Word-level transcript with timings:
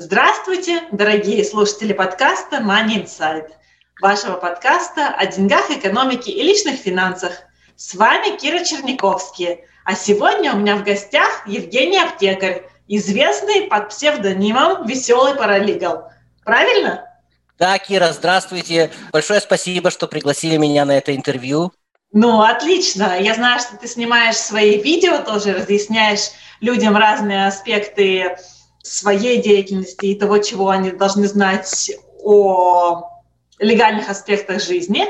Здравствуйте, 0.00 0.84
дорогие 0.92 1.44
слушатели 1.44 1.92
подкаста 1.92 2.58
Money 2.58 3.04
Insight, 3.04 3.48
вашего 4.00 4.34
подкаста 4.34 5.08
о 5.08 5.26
деньгах, 5.26 5.72
экономике 5.72 6.30
и 6.30 6.40
личных 6.40 6.76
финансах. 6.76 7.32
С 7.74 7.96
вами 7.96 8.36
Кира 8.36 8.62
Черниковский, 8.62 9.58
а 9.84 9.96
сегодня 9.96 10.52
у 10.54 10.58
меня 10.58 10.76
в 10.76 10.84
гостях 10.84 11.42
Евгений 11.48 11.98
Аптекарь, 11.98 12.62
известный 12.86 13.62
под 13.62 13.88
псевдонимом 13.88 14.86
«Веселый 14.86 15.34
паралигал». 15.34 16.12
Правильно? 16.44 17.04
Да, 17.58 17.76
Кира, 17.78 18.12
здравствуйте. 18.12 18.92
Большое 19.12 19.40
спасибо, 19.40 19.90
что 19.90 20.06
пригласили 20.06 20.58
меня 20.58 20.84
на 20.84 20.96
это 20.96 21.12
интервью. 21.16 21.72
Ну, 22.12 22.42
отлично. 22.42 23.20
Я 23.20 23.34
знаю, 23.34 23.58
что 23.58 23.76
ты 23.76 23.88
снимаешь 23.88 24.36
свои 24.36 24.80
видео, 24.80 25.18
тоже 25.24 25.54
разъясняешь 25.54 26.30
людям 26.60 26.96
разные 26.96 27.48
аспекты 27.48 28.36
своей 28.88 29.42
деятельности 29.42 30.06
и 30.06 30.18
того, 30.18 30.38
чего 30.38 30.70
они 30.70 30.90
должны 30.90 31.26
знать 31.28 31.90
о 32.22 33.22
легальных 33.58 34.08
аспектах 34.08 34.62
жизни. 34.62 35.06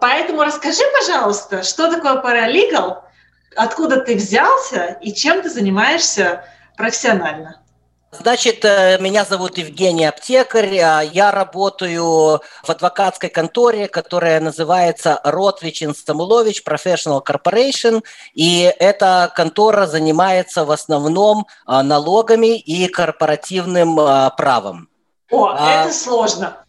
Поэтому 0.00 0.42
расскажи, 0.42 0.82
пожалуйста, 1.00 1.62
что 1.62 1.90
такое 1.90 2.16
паралигал, 2.16 3.04
откуда 3.56 4.00
ты 4.00 4.16
взялся 4.16 4.98
и 5.00 5.12
чем 5.12 5.42
ты 5.42 5.50
занимаешься 5.50 6.44
профессионально? 6.76 7.62
Значит, 8.20 8.64
э, 8.64 8.98
меня 8.98 9.24
зовут 9.24 9.58
Евгений 9.58 10.04
Аптекарь. 10.06 10.78
А 10.78 11.00
я 11.00 11.30
работаю 11.30 12.40
в 12.62 12.68
адвокатской 12.70 13.28
конторе, 13.28 13.88
которая 13.88 14.40
называется 14.40 15.20
Ротвич 15.24 15.82
Стамулович 15.94 16.62
Professional 16.66 17.24
Corporation. 17.24 18.02
И 18.34 18.72
эта 18.78 19.32
контора 19.34 19.86
занимается 19.86 20.64
в 20.64 20.70
основном 20.70 21.46
а, 21.66 21.82
налогами 21.82 22.58
и 22.58 22.88
корпоративным 22.88 24.00
а, 24.00 24.30
правом. 24.30 24.88
О, 25.30 25.54
это 25.54 25.92
сложно. 25.92 26.65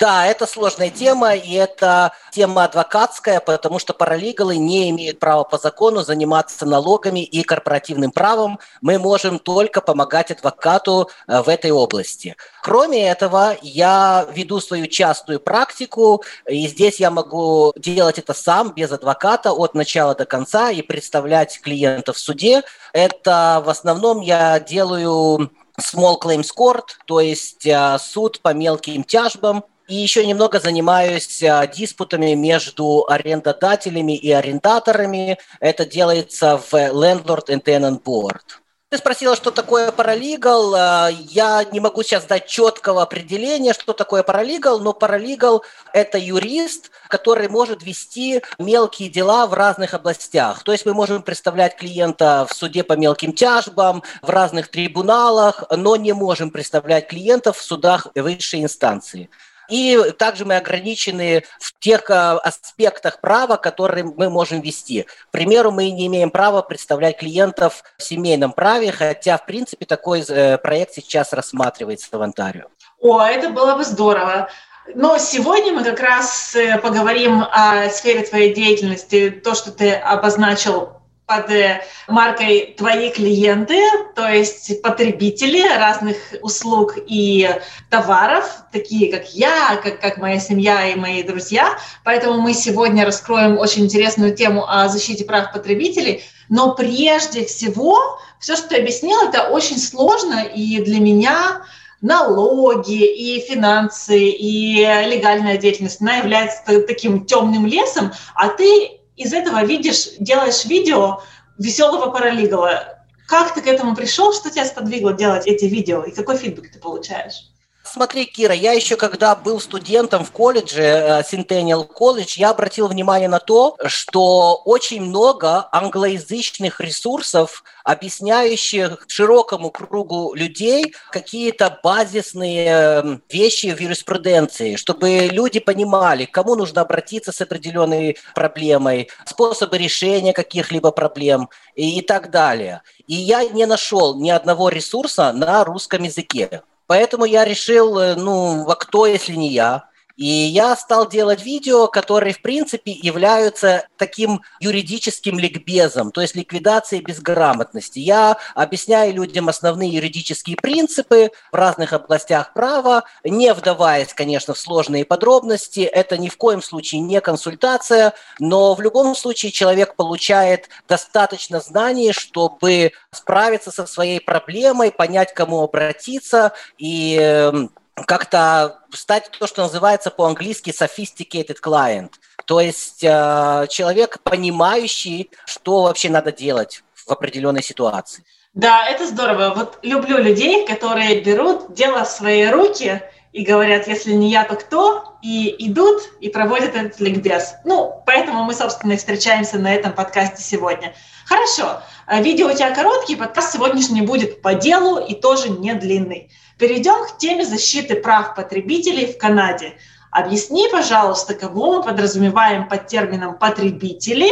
Да, 0.00 0.24
это 0.24 0.46
сложная 0.46 0.88
тема, 0.88 1.34
и 1.34 1.52
это 1.52 2.12
тема 2.32 2.64
адвокатская, 2.64 3.38
потому 3.38 3.78
что 3.78 3.92
паралигалы 3.92 4.56
не 4.56 4.88
имеют 4.88 5.18
права 5.18 5.44
по 5.44 5.58
закону 5.58 6.00
заниматься 6.00 6.64
налогами 6.64 7.22
и 7.22 7.42
корпоративным 7.42 8.10
правом. 8.10 8.58
Мы 8.80 8.98
можем 8.98 9.38
только 9.38 9.82
помогать 9.82 10.30
адвокату 10.30 11.10
э, 11.28 11.42
в 11.42 11.50
этой 11.50 11.70
области. 11.70 12.34
Кроме 12.62 13.10
этого, 13.10 13.58
я 13.60 14.26
веду 14.32 14.60
свою 14.60 14.86
частную 14.86 15.38
практику, 15.38 16.24
и 16.48 16.66
здесь 16.66 16.98
я 16.98 17.10
могу 17.10 17.74
делать 17.76 18.18
это 18.18 18.32
сам, 18.32 18.72
без 18.72 18.90
адвоката, 18.92 19.52
от 19.52 19.74
начала 19.74 20.14
до 20.14 20.24
конца, 20.24 20.70
и 20.70 20.80
представлять 20.80 21.60
клиентов 21.60 22.16
в 22.16 22.20
суде. 22.20 22.62
Это 22.94 23.62
в 23.62 23.68
основном 23.68 24.22
я 24.22 24.60
делаю 24.60 25.50
small 25.78 26.18
claims 26.18 26.48
court, 26.56 26.86
то 27.04 27.20
есть 27.20 27.66
э, 27.66 27.98
суд 28.00 28.40
по 28.40 28.54
мелким 28.54 29.04
тяжбам, 29.04 29.62
и 29.90 29.96
еще 29.96 30.24
немного 30.24 30.60
занимаюсь 30.60 31.42
а, 31.42 31.66
диспутами 31.66 32.34
между 32.34 33.04
арендодателями 33.08 34.16
и 34.16 34.30
арендаторами. 34.30 35.38
Это 35.58 35.84
делается 35.84 36.58
в 36.58 36.72
Landlord 36.72 37.46
and 37.48 37.64
Tenant 37.64 38.00
Board. 38.02 38.60
Ты 38.90 38.98
спросила, 38.98 39.36
что 39.36 39.50
такое 39.50 39.90
паралигал. 39.90 40.74
А, 40.76 41.08
я 41.08 41.64
не 41.72 41.80
могу 41.80 42.04
сейчас 42.04 42.24
дать 42.24 42.46
четкого 42.46 43.02
определения, 43.02 43.72
что 43.72 43.92
такое 43.92 44.22
паралигал, 44.22 44.78
но 44.78 44.92
паралигал– 44.92 45.64
это 45.92 46.18
юрист, 46.18 46.92
который 47.08 47.48
может 47.48 47.82
вести 47.82 48.42
мелкие 48.60 49.08
дела 49.08 49.48
в 49.48 49.54
разных 49.54 49.94
областях. 49.94 50.62
То 50.62 50.70
есть 50.70 50.86
мы 50.86 50.94
можем 50.94 51.22
представлять 51.22 51.76
клиента 51.76 52.46
в 52.48 52.54
суде 52.54 52.84
по 52.84 52.92
мелким 52.92 53.32
тяжбам, 53.32 54.04
в 54.22 54.30
разных 54.30 54.68
трибуналах, 54.68 55.64
но 55.70 55.96
не 55.96 56.12
можем 56.12 56.52
представлять 56.52 57.08
клиентов 57.08 57.58
в 57.58 57.62
судах 57.62 58.06
высшей 58.14 58.62
инстанции. 58.62 59.30
И 59.70 60.12
также 60.18 60.44
мы 60.44 60.56
ограничены 60.56 61.44
в 61.58 61.78
тех 61.78 62.10
а, 62.10 62.38
аспектах 62.38 63.20
права, 63.20 63.56
которые 63.56 64.04
мы 64.04 64.28
можем 64.28 64.60
вести. 64.60 65.02
К 65.02 65.30
примеру, 65.30 65.70
мы 65.70 65.90
не 65.90 66.06
имеем 66.08 66.30
права 66.30 66.62
представлять 66.62 67.18
клиентов 67.18 67.82
в 67.96 68.02
семейном 68.02 68.52
праве, 68.52 68.92
хотя, 68.92 69.38
в 69.38 69.46
принципе, 69.46 69.86
такой 69.86 70.24
э, 70.28 70.58
проект 70.58 70.94
сейчас 70.94 71.32
рассматривается 71.32 72.18
в 72.18 72.20
Онтарио. 72.20 72.64
О, 73.00 73.22
это 73.22 73.50
было 73.50 73.76
бы 73.76 73.84
здорово. 73.84 74.50
Но 74.94 75.18
сегодня 75.18 75.72
мы 75.72 75.84
как 75.84 76.00
раз 76.00 76.54
э, 76.54 76.78
поговорим 76.78 77.44
о 77.50 77.88
сфере 77.90 78.22
твоей 78.22 78.54
деятельности, 78.54 79.30
то, 79.30 79.54
что 79.54 79.70
ты 79.70 79.92
обозначил 79.92 80.99
под 81.30 81.48
э, 81.52 81.80
маркой 82.08 82.74
«Твои 82.76 83.10
клиенты», 83.10 83.78
то 84.16 84.28
есть 84.28 84.82
потребители 84.82 85.62
разных 85.78 86.16
услуг 86.42 86.94
и 87.06 87.48
товаров, 87.88 88.64
такие 88.72 89.12
как 89.12 89.32
я, 89.32 89.76
как, 89.80 90.00
как 90.00 90.16
моя 90.16 90.40
семья 90.40 90.88
и 90.88 90.96
мои 90.96 91.22
друзья. 91.22 91.78
Поэтому 92.02 92.40
мы 92.40 92.52
сегодня 92.52 93.06
раскроем 93.06 93.58
очень 93.58 93.84
интересную 93.84 94.34
тему 94.34 94.68
о 94.68 94.88
защите 94.88 95.24
прав 95.24 95.52
потребителей. 95.52 96.24
Но 96.48 96.74
прежде 96.74 97.44
всего, 97.44 98.18
все, 98.40 98.56
что 98.56 98.70
ты 98.70 98.80
объяснил, 98.80 99.20
это 99.28 99.50
очень 99.50 99.78
сложно, 99.78 100.42
и 100.42 100.82
для 100.82 100.98
меня 100.98 101.62
налоги 102.00 103.04
и 103.04 103.38
финансы 103.40 104.18
и 104.18 104.78
легальная 104.80 105.58
деятельность, 105.58 106.00
она 106.00 106.16
является 106.16 106.82
таким 106.82 107.24
темным 107.24 107.66
лесом, 107.66 108.10
а 108.34 108.48
ты 108.48 108.99
из 109.20 109.34
этого 109.34 109.62
видишь, 109.64 110.08
делаешь 110.18 110.64
видео 110.64 111.22
веселого 111.58 112.10
паралигала. 112.10 113.04
Как 113.28 113.54
ты 113.54 113.60
к 113.60 113.66
этому 113.66 113.94
пришел? 113.94 114.32
Что 114.32 114.50
тебя 114.50 114.64
сподвигло 114.64 115.12
делать 115.12 115.46
эти 115.46 115.66
видео? 115.66 116.02
И 116.02 116.10
какой 116.10 116.38
фидбэк 116.38 116.72
ты 116.72 116.78
получаешь? 116.78 117.49
Смотри, 117.92 118.24
Кира, 118.26 118.54
я 118.54 118.70
еще 118.70 118.94
когда 118.94 119.34
был 119.34 119.58
студентом 119.58 120.24
в 120.24 120.30
колледже, 120.30 120.80
э, 120.80 121.22
Centennial 121.22 121.88
College, 121.88 122.34
я 122.36 122.50
обратил 122.50 122.86
внимание 122.86 123.28
на 123.28 123.40
то, 123.40 123.76
что 123.86 124.62
очень 124.64 125.02
много 125.02 125.68
англоязычных 125.72 126.80
ресурсов, 126.80 127.64
объясняющих 127.82 129.04
широкому 129.08 129.72
кругу 129.72 130.34
людей 130.34 130.94
какие-то 131.10 131.80
базисные 131.82 132.66
эм, 132.66 133.22
вещи 133.28 133.74
в 133.74 133.80
юриспруденции, 133.80 134.76
чтобы 134.76 135.28
люди 135.28 135.58
понимали, 135.58 136.26
к 136.26 136.30
кому 136.30 136.54
нужно 136.54 136.82
обратиться 136.82 137.32
с 137.32 137.40
определенной 137.40 138.18
проблемой, 138.36 139.08
способы 139.26 139.78
решения 139.78 140.32
каких-либо 140.32 140.92
проблем 140.92 141.48
и, 141.74 141.98
и 141.98 142.02
так 142.02 142.30
далее. 142.30 142.82
И 143.08 143.14
я 143.14 143.42
не 143.42 143.66
нашел 143.66 144.16
ни 144.16 144.30
одного 144.30 144.68
ресурса 144.68 145.32
на 145.32 145.64
русском 145.64 146.04
языке. 146.04 146.62
Поэтому 146.90 147.24
я 147.24 147.44
решил, 147.44 148.00
э, 148.00 148.16
ну, 148.16 148.68
а 148.68 148.74
кто, 148.74 149.06
если 149.06 149.34
не 149.36 149.52
я? 149.52 149.89
И 150.20 150.26
я 150.26 150.76
стал 150.76 151.08
делать 151.08 151.42
видео, 151.42 151.86
которые, 151.86 152.34
в 152.34 152.42
принципе, 152.42 152.92
являются 152.92 153.88
таким 153.96 154.42
юридическим 154.60 155.38
ликбезом, 155.38 156.12
то 156.12 156.20
есть 156.20 156.36
ликвидацией 156.36 157.02
безграмотности. 157.02 158.00
Я 158.00 158.36
объясняю 158.54 159.14
людям 159.14 159.48
основные 159.48 159.88
юридические 159.88 160.58
принципы 160.58 161.30
в 161.50 161.54
разных 161.54 161.94
областях 161.94 162.52
права, 162.52 163.04
не 163.24 163.54
вдаваясь, 163.54 164.12
конечно, 164.12 164.52
в 164.52 164.58
сложные 164.58 165.06
подробности. 165.06 165.80
Это 165.80 166.18
ни 166.18 166.28
в 166.28 166.36
коем 166.36 166.60
случае 166.60 167.00
не 167.00 167.18
консультация, 167.22 168.12
но 168.38 168.74
в 168.74 168.82
любом 168.82 169.16
случае 169.16 169.52
человек 169.52 169.94
получает 169.96 170.68
достаточно 170.86 171.60
знаний, 171.60 172.12
чтобы 172.12 172.92
справиться 173.10 173.70
со 173.70 173.86
своей 173.86 174.20
проблемой, 174.20 174.92
понять, 174.92 175.32
к 175.32 175.36
кому 175.36 175.62
обратиться 175.62 176.52
и 176.76 177.16
эм, 177.18 177.70
как-то 178.06 178.80
стать 178.92 179.30
то, 179.38 179.46
что 179.46 179.62
называется 179.62 180.10
по-английски 180.10 180.70
sophisticated 180.70 181.58
client, 181.62 182.10
то 182.44 182.60
есть 182.60 183.02
э, 183.02 183.66
человек, 183.68 184.20
понимающий, 184.22 185.30
что 185.44 185.82
вообще 185.82 186.10
надо 186.10 186.32
делать 186.32 186.82
в 186.94 187.10
определенной 187.10 187.62
ситуации. 187.62 188.24
Да, 188.54 188.88
это 188.88 189.06
здорово. 189.06 189.52
Вот 189.54 189.78
люблю 189.82 190.18
людей, 190.18 190.66
которые 190.66 191.20
берут 191.20 191.72
дело 191.74 192.04
в 192.04 192.08
свои 192.08 192.46
руки 192.46 193.00
и 193.32 193.44
говорят, 193.44 193.86
если 193.86 194.12
не 194.12 194.30
я, 194.30 194.44
то 194.44 194.56
кто? 194.56 195.16
И 195.22 195.54
идут 195.68 196.02
и 196.20 196.28
проводят 196.28 196.74
этот 196.74 196.98
ликбез. 196.98 197.54
Ну, 197.64 198.02
поэтому 198.06 198.42
мы, 198.42 198.54
собственно, 198.54 198.92
и 198.92 198.96
встречаемся 198.96 199.58
на 199.58 199.72
этом 199.72 199.92
подкасте 199.92 200.42
сегодня. 200.42 200.94
Хорошо, 201.26 201.80
э, 202.08 202.20
видео 202.22 202.48
у 202.48 202.52
тебя 202.52 202.74
короткий, 202.74 203.14
подкаст 203.14 203.52
сегодняшний 203.52 204.02
будет 204.02 204.42
по 204.42 204.54
делу 204.54 204.98
и 204.98 205.14
тоже 205.14 205.50
не 205.50 205.74
длинный. 205.74 206.32
Перейдем 206.60 207.06
к 207.06 207.16
теме 207.16 207.46
защиты 207.46 207.96
прав 207.96 208.34
потребителей 208.34 209.10
в 209.10 209.16
Канаде. 209.16 209.78
Объясни, 210.10 210.68
пожалуйста, 210.70 211.34
кого 211.34 211.78
мы 211.78 211.82
подразумеваем 211.82 212.68
под 212.68 212.86
термином 212.86 213.38
потребители 213.38 214.28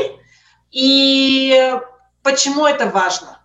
и 0.71 1.73
почему 2.23 2.67
это 2.67 2.85
важно? 2.91 3.41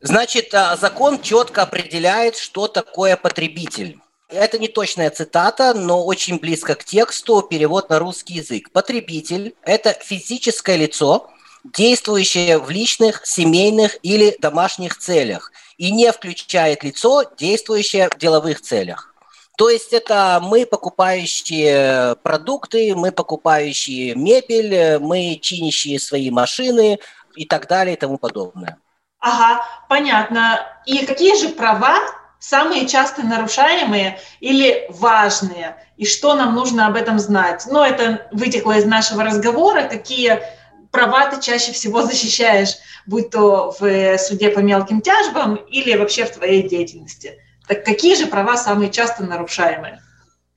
Значит, 0.00 0.52
а, 0.54 0.76
закон 0.76 1.22
четко 1.22 1.62
определяет, 1.62 2.36
что 2.36 2.66
такое 2.66 3.16
потребитель. 3.16 4.00
Это 4.28 4.58
не 4.58 4.66
точная 4.66 5.10
цитата, 5.10 5.72
но 5.72 6.04
очень 6.04 6.40
близко 6.40 6.74
к 6.74 6.82
тексту, 6.82 7.42
перевод 7.42 7.90
на 7.90 8.00
русский 8.00 8.34
язык. 8.34 8.72
Потребитель– 8.72 9.54
это 9.62 9.92
физическое 9.92 10.74
лицо, 10.74 11.30
действующее 11.62 12.58
в 12.58 12.70
личных, 12.70 13.24
семейных 13.24 13.98
или 14.02 14.36
домашних 14.40 14.98
целях 14.98 15.52
и 15.78 15.92
не 15.92 16.10
включает 16.12 16.84
лицо, 16.84 17.24
действующее 17.36 18.08
в 18.08 18.18
деловых 18.18 18.60
целях. 18.60 19.14
То 19.56 19.70
есть 19.70 19.92
это 19.92 20.38
мы, 20.42 20.66
покупающие 20.66 22.16
продукты, 22.16 22.94
мы, 22.94 23.10
покупающие 23.10 24.14
мебель, 24.14 24.98
мы, 24.98 25.38
чинящие 25.40 25.98
свои 25.98 26.30
машины 26.30 26.98
и 27.34 27.46
так 27.46 27.66
далее 27.66 27.96
и 27.96 27.98
тому 27.98 28.18
подобное. 28.18 28.78
Ага, 29.18 29.64
понятно. 29.88 30.60
И 30.84 31.06
какие 31.06 31.40
же 31.40 31.48
права 31.48 31.96
самые 32.38 32.86
часто 32.86 33.22
нарушаемые 33.22 34.20
или 34.40 34.86
важные? 34.90 35.76
И 35.96 36.04
что 36.04 36.34
нам 36.34 36.54
нужно 36.54 36.86
об 36.86 36.96
этом 36.96 37.18
знать? 37.18 37.64
Ну, 37.66 37.82
это 37.82 38.28
вытекло 38.32 38.72
из 38.76 38.84
нашего 38.84 39.24
разговора, 39.24 39.88
какие 39.88 40.42
права 40.96 41.26
ты 41.30 41.42
чаще 41.42 41.72
всего 41.72 42.02
защищаешь, 42.06 42.76
будь 43.04 43.30
то 43.30 43.74
в 43.78 44.18
суде 44.18 44.48
по 44.48 44.60
мелким 44.60 45.02
тяжбам 45.02 45.56
или 45.56 45.94
вообще 45.94 46.24
в 46.24 46.30
твоей 46.30 46.66
деятельности. 46.66 47.38
Так 47.68 47.84
какие 47.84 48.16
же 48.16 48.26
права 48.26 48.56
самые 48.56 48.90
часто 48.90 49.22
нарушаемые? 49.24 50.00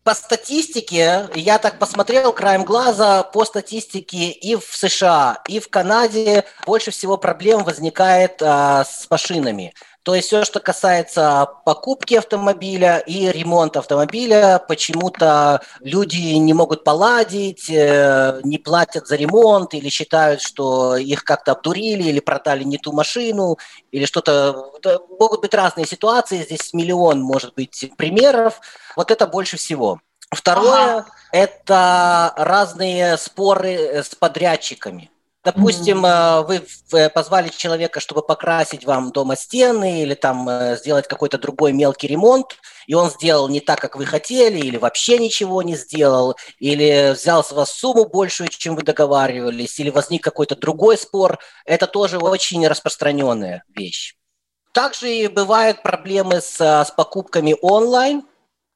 По 0.03 0.13
статистике, 0.13 1.27
я 1.35 1.59
так 1.59 1.77
посмотрел 1.77 2.31
краем 2.31 2.63
глаза, 2.63 3.23
по 3.23 3.43
статистике 3.43 4.29
и 4.29 4.55
в 4.55 4.63
США, 4.71 5.39
и 5.47 5.59
в 5.59 5.69
Канаде 5.69 6.45
больше 6.65 6.91
всего 6.91 7.17
проблем 7.17 7.65
возникает 7.65 8.41
а, 8.41 8.85
с 8.85 9.07
машинами. 9.09 9.73
То 10.03 10.15
есть 10.15 10.27
все, 10.27 10.45
что 10.45 10.59
касается 10.59 11.47
покупки 11.65 12.15
автомобиля 12.15 12.99
и 12.99 13.29
ремонта 13.31 13.79
автомобиля, 13.79 14.63
почему-то 14.65 15.61
люди 15.81 16.33
не 16.35 16.53
могут 16.53 16.83
поладить, 16.83 17.69
э, 17.69 18.39
не 18.43 18.57
платят 18.57 19.07
за 19.07 19.17
ремонт 19.17 19.73
или 19.73 19.89
считают, 19.89 20.41
что 20.41 20.95
их 20.95 21.23
как-то 21.25 21.51
обдурили 21.51 22.03
или 22.03 22.21
продали 22.21 22.63
не 22.63 22.77
ту 22.77 22.93
машину 22.93 23.57
или 23.91 24.05
что-то. 24.05 24.71
Могут 25.19 25.41
быть 25.41 25.53
разные 25.53 25.85
ситуации, 25.85 26.43
здесь 26.43 26.73
миллион, 26.73 27.21
может 27.21 27.53
быть, 27.55 27.91
примеров. 27.97 28.61
Вот 28.95 29.11
это 29.11 29.27
больше 29.27 29.57
всего. 29.57 29.99
Второе 30.31 30.99
ага.– 30.99 31.05
это 31.31 32.33
разные 32.37 33.17
споры 33.17 34.03
с 34.03 34.15
подрядчиками. 34.15 35.09
Допустим, 35.55 36.05
mm-hmm. 36.05 36.45
вы 36.45 36.61
э, 36.93 37.09
позвали 37.09 37.49
человека, 37.49 37.99
чтобы 37.99 38.21
покрасить 38.21 38.85
вам 38.85 39.11
дома 39.11 39.35
стены 39.35 40.03
или 40.03 40.13
там 40.13 40.47
э, 40.47 40.77
сделать 40.77 41.07
какой-то 41.07 41.39
другой 41.39 41.73
мелкий 41.73 42.07
ремонт, 42.07 42.57
и 42.85 42.93
он 42.93 43.09
сделал 43.09 43.49
не 43.49 43.59
так, 43.59 43.79
как 43.79 43.95
вы 43.95 44.05
хотели, 44.05 44.59
или 44.59 44.77
вообще 44.77 45.17
ничего 45.17 45.63
не 45.63 45.75
сделал, 45.75 46.35
или 46.59 47.13
взял 47.13 47.43
с 47.43 47.51
вас 47.51 47.71
сумму 47.71 48.05
большую, 48.05 48.49
чем 48.49 48.75
вы 48.75 48.83
договаривались, 48.83 49.79
или 49.79 49.89
возник 49.89 50.23
какой-то 50.23 50.55
другой 50.55 50.99
спор. 50.99 51.39
Это 51.65 51.87
тоже 51.87 52.19
очень 52.19 52.67
распространенная 52.67 53.63
вещь. 53.75 54.15
Также 54.71 55.09
и 55.11 55.27
бывают 55.27 55.81
проблемы 55.81 56.41
с, 56.41 56.59
с 56.59 56.91
покупками 56.95 57.55
онлайн, 57.61 58.23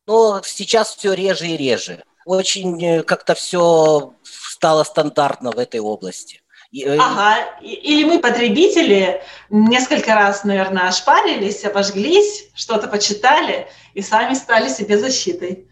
но 0.07 0.41
сейчас 0.43 0.95
все 0.95 1.13
реже 1.13 1.47
и 1.47 1.57
реже. 1.57 2.03
Очень 2.25 3.03
как-то 3.03 3.35
все 3.35 4.13
стало 4.23 4.83
стандартно 4.83 5.51
в 5.51 5.59
этой 5.59 5.81
области. 5.81 6.43
Э, 6.81 6.97
ага, 6.97 7.59
или 7.61 8.03
мы, 8.03 8.19
потребители, 8.19 9.21
несколько 9.49 10.15
раз, 10.15 10.43
наверное, 10.43 10.87
ошпарились, 10.87 11.63
обожглись, 11.65 12.45
что-то 12.55 12.87
почитали 12.87 13.67
и 13.93 14.01
сами 14.01 14.33
стали 14.33 14.69
себе 14.69 14.97
защитой. 14.97 15.67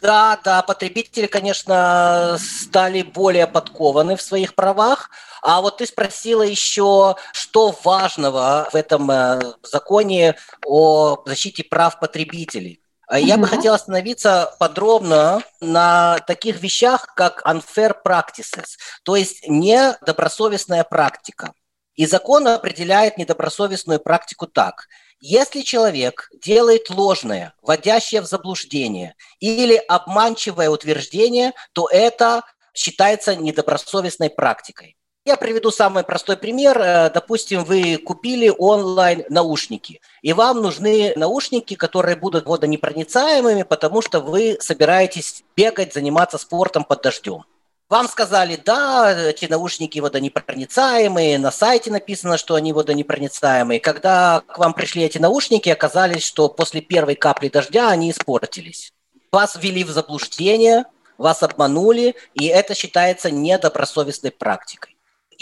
Да, 0.00 0.36
да, 0.42 0.62
потребители, 0.62 1.28
конечно, 1.28 2.36
стали 2.40 3.02
более 3.02 3.46
подкованы 3.46 4.16
в 4.16 4.22
своих 4.22 4.56
правах. 4.56 5.10
А 5.42 5.60
вот 5.60 5.76
ты 5.76 5.86
спросила 5.86 6.42
еще, 6.42 7.14
что 7.32 7.72
важного 7.84 8.68
в 8.72 8.74
этом 8.74 9.08
э, 9.12 9.40
законе 9.62 10.36
о 10.66 11.22
защите 11.24 11.62
прав 11.62 12.00
потребителей. 12.00 12.81
А 13.12 13.18
я 13.18 13.36
бы 13.36 13.46
хотел 13.46 13.74
остановиться 13.74 14.56
подробно 14.58 15.42
на 15.60 16.20
таких 16.20 16.62
вещах, 16.62 17.12
как 17.14 17.42
unfair 17.46 17.94
practices, 18.02 18.78
то 19.02 19.16
есть 19.16 19.46
недобросовестная 19.46 20.82
практика. 20.82 21.52
И 21.94 22.06
закон 22.06 22.48
определяет 22.48 23.18
недобросовестную 23.18 24.00
практику 24.00 24.46
так. 24.46 24.88
Если 25.20 25.60
человек 25.60 26.30
делает 26.42 26.88
ложное, 26.88 27.52
вводящее 27.60 28.22
в 28.22 28.24
заблуждение 28.24 29.14
или 29.40 29.76
обманчивое 29.76 30.70
утверждение, 30.70 31.52
то 31.74 31.90
это 31.90 32.44
считается 32.72 33.36
недобросовестной 33.36 34.30
практикой. 34.30 34.96
Я 35.24 35.36
приведу 35.36 35.70
самый 35.70 36.02
простой 36.02 36.36
пример. 36.36 36.76
Э, 36.80 37.10
допустим, 37.10 37.62
вы 37.62 37.96
купили 37.96 38.52
онлайн 38.58 39.24
наушники, 39.28 40.00
и 40.20 40.32
вам 40.32 40.60
нужны 40.60 41.12
наушники, 41.14 41.76
которые 41.76 42.16
будут 42.16 42.46
водонепроницаемыми, 42.46 43.62
потому 43.62 44.02
что 44.02 44.18
вы 44.18 44.56
собираетесь 44.60 45.44
бегать, 45.56 45.94
заниматься 45.94 46.38
спортом 46.38 46.82
под 46.82 47.02
дождем. 47.02 47.44
Вам 47.88 48.08
сказали, 48.08 48.56
да, 48.56 49.12
эти 49.28 49.44
наушники 49.46 50.00
водонепроницаемые, 50.00 51.38
на 51.38 51.52
сайте 51.52 51.92
написано, 51.92 52.36
что 52.36 52.56
они 52.56 52.72
водонепроницаемые. 52.72 53.78
Когда 53.78 54.42
к 54.48 54.58
вам 54.58 54.74
пришли 54.74 55.04
эти 55.04 55.18
наушники, 55.18 55.68
оказалось, 55.68 56.24
что 56.24 56.48
после 56.48 56.80
первой 56.80 57.14
капли 57.14 57.48
дождя 57.48 57.90
они 57.90 58.10
испортились. 58.10 58.92
Вас 59.30 59.54
ввели 59.54 59.84
в 59.84 59.90
заблуждение, 59.90 60.86
вас 61.16 61.44
обманули, 61.44 62.16
и 62.34 62.46
это 62.46 62.74
считается 62.74 63.30
недобросовестной 63.30 64.32
практикой. 64.32 64.91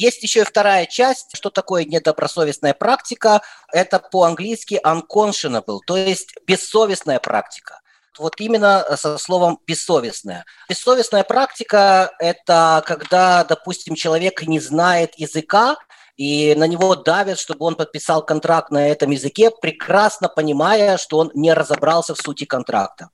Есть 0.01 0.23
еще 0.23 0.41
и 0.41 0.45
вторая 0.45 0.87
часть, 0.87 1.37
что 1.37 1.51
такое 1.51 1.85
недобросовестная 1.85 2.73
практика. 2.73 3.43
Это 3.71 3.99
по-английски 3.99 4.81
unconscionable, 4.83 5.81
то 5.87 5.95
есть 5.95 6.37
бессовестная 6.47 7.19
практика. 7.19 7.83
Вот 8.19 8.41
именно 8.41 8.83
со 8.97 9.19
словом 9.19 9.59
бессовестная. 9.67 10.47
Бессовестная 10.71 11.23
практика– 11.23 12.13
это 12.19 12.83
когда, 12.87 13.45
допустим, 13.45 13.95
человек 13.95 14.41
не 14.41 14.59
знает 14.59 15.17
языка, 15.17 15.77
и 16.17 16.55
на 16.57 16.67
него 16.67 16.97
давят, 16.97 17.39
чтобы 17.39 17.67
он 17.67 17.75
подписал 17.75 18.25
контракт 18.25 18.71
на 18.71 18.89
этом 18.89 19.11
языке, 19.11 19.51
прекрасно 19.51 20.31
понимая, 20.31 20.97
что 20.97 21.19
он 21.19 21.31
не 21.35 21.53
разобрался 21.53 22.15
в 22.15 22.19
сути 22.19 22.47
контракта. 22.47 23.11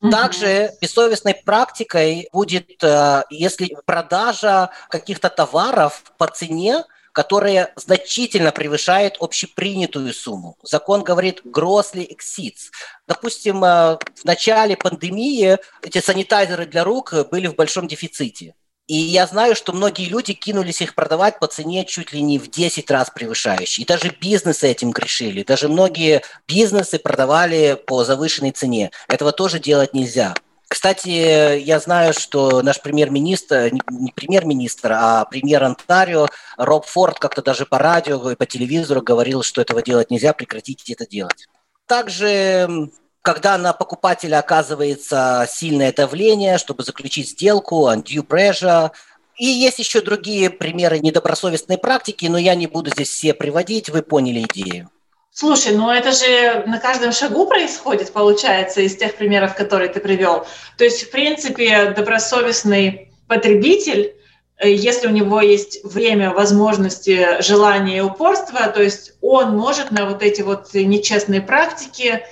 Также 0.00 0.72
бессовестной 0.80 1.34
практикой 1.34 2.28
будет, 2.32 2.82
э, 2.82 3.22
если 3.30 3.76
продажа 3.86 4.70
каких-то 4.90 5.30
товаров 5.30 6.02
по 6.18 6.26
цене, 6.26 6.84
которая 7.12 7.72
значительно 7.76 8.52
превышает 8.52 9.16
общепринятую 9.20 10.12
сумму. 10.12 10.58
Закон 10.62 11.02
говорит 11.02 11.40
grossly 11.46 12.06
exceeds. 12.06 12.70
Допустим, 13.08 13.64
э, 13.64 13.96
в 14.14 14.24
начале 14.24 14.76
пандемии 14.76 15.56
эти 15.80 16.02
санитайзеры 16.02 16.66
для 16.66 16.84
рук 16.84 17.14
были 17.30 17.46
в 17.46 17.54
большом 17.54 17.88
дефиците. 17.88 18.54
И 18.86 18.94
я 18.94 19.26
знаю, 19.26 19.56
что 19.56 19.72
многие 19.72 20.08
люди 20.08 20.32
кинулись 20.32 20.80
их 20.80 20.94
продавать 20.94 21.40
по 21.40 21.48
цене 21.48 21.84
чуть 21.84 22.12
ли 22.12 22.22
не 22.22 22.38
в 22.38 22.48
10 22.48 22.88
раз 22.90 23.10
превышающей. 23.10 23.82
И 23.82 23.86
даже 23.86 24.14
бизнесы 24.20 24.68
этим 24.68 24.92
грешили. 24.92 25.42
Даже 25.42 25.68
многие 25.68 26.22
бизнесы 26.46 27.00
продавали 27.00 27.80
по 27.86 28.04
завышенной 28.04 28.52
цене. 28.52 28.92
Этого 29.08 29.32
тоже 29.32 29.58
делать 29.58 29.92
нельзя. 29.92 30.34
Кстати, 30.68 31.58
я 31.58 31.80
знаю, 31.80 32.12
что 32.12 32.62
наш 32.62 32.80
премьер-министр, 32.80 33.72
не 33.90 34.12
премьер-министр, 34.12 34.92
а 34.92 35.24
премьер 35.24 35.62
Онтарио 35.64 36.28
Роб 36.56 36.86
Форд 36.86 37.18
как-то 37.18 37.42
даже 37.42 37.66
по 37.66 37.78
радио 37.78 38.30
и 38.30 38.36
по 38.36 38.46
телевизору 38.46 39.00
говорил, 39.02 39.42
что 39.42 39.60
этого 39.60 39.82
делать 39.82 40.10
нельзя, 40.10 40.32
прекратите 40.32 40.92
это 40.92 41.06
делать. 41.06 41.46
Также 41.86 42.90
когда 43.26 43.58
на 43.58 43.72
покупателя 43.72 44.38
оказывается 44.38 45.48
сильное 45.50 45.92
давление, 45.92 46.58
чтобы 46.58 46.84
заключить 46.84 47.30
сделку, 47.30 47.90
undue 47.90 48.24
pressure. 48.24 48.92
И 49.36 49.46
есть 49.46 49.80
еще 49.80 50.00
другие 50.00 50.48
примеры 50.48 51.00
недобросовестной 51.00 51.76
практики, 51.76 52.26
но 52.26 52.38
я 52.38 52.54
не 52.54 52.68
буду 52.68 52.90
здесь 52.90 53.08
все 53.08 53.34
приводить, 53.34 53.90
вы 53.90 54.02
поняли 54.02 54.46
идею. 54.48 54.88
Слушай, 55.32 55.74
ну 55.74 55.90
это 55.90 56.12
же 56.12 56.62
на 56.68 56.78
каждом 56.78 57.10
шагу 57.10 57.48
происходит, 57.48 58.12
получается, 58.12 58.80
из 58.82 58.96
тех 58.96 59.16
примеров, 59.16 59.56
которые 59.56 59.88
ты 59.88 59.98
привел. 59.98 60.46
То 60.78 60.84
есть, 60.84 61.02
в 61.02 61.10
принципе, 61.10 61.94
добросовестный 61.96 63.10
потребитель, 63.26 64.14
э, 64.58 64.70
если 64.70 65.08
у 65.08 65.10
него 65.10 65.40
есть 65.40 65.84
время, 65.84 66.30
возможности, 66.30 67.42
желание 67.42 67.98
и 67.98 68.02
упорство, 68.02 68.68
то 68.68 68.80
есть 68.80 69.14
он 69.20 69.56
может 69.56 69.90
на 69.90 70.08
вот 70.08 70.22
эти 70.22 70.42
вот 70.42 70.72
нечестные 70.74 71.40
практики 71.40 72.22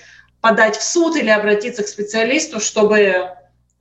подать 0.44 0.76
в 0.76 0.84
суд 0.84 1.16
или 1.16 1.30
обратиться 1.30 1.82
к 1.82 1.88
специалисту, 1.88 2.60
чтобы 2.60 3.30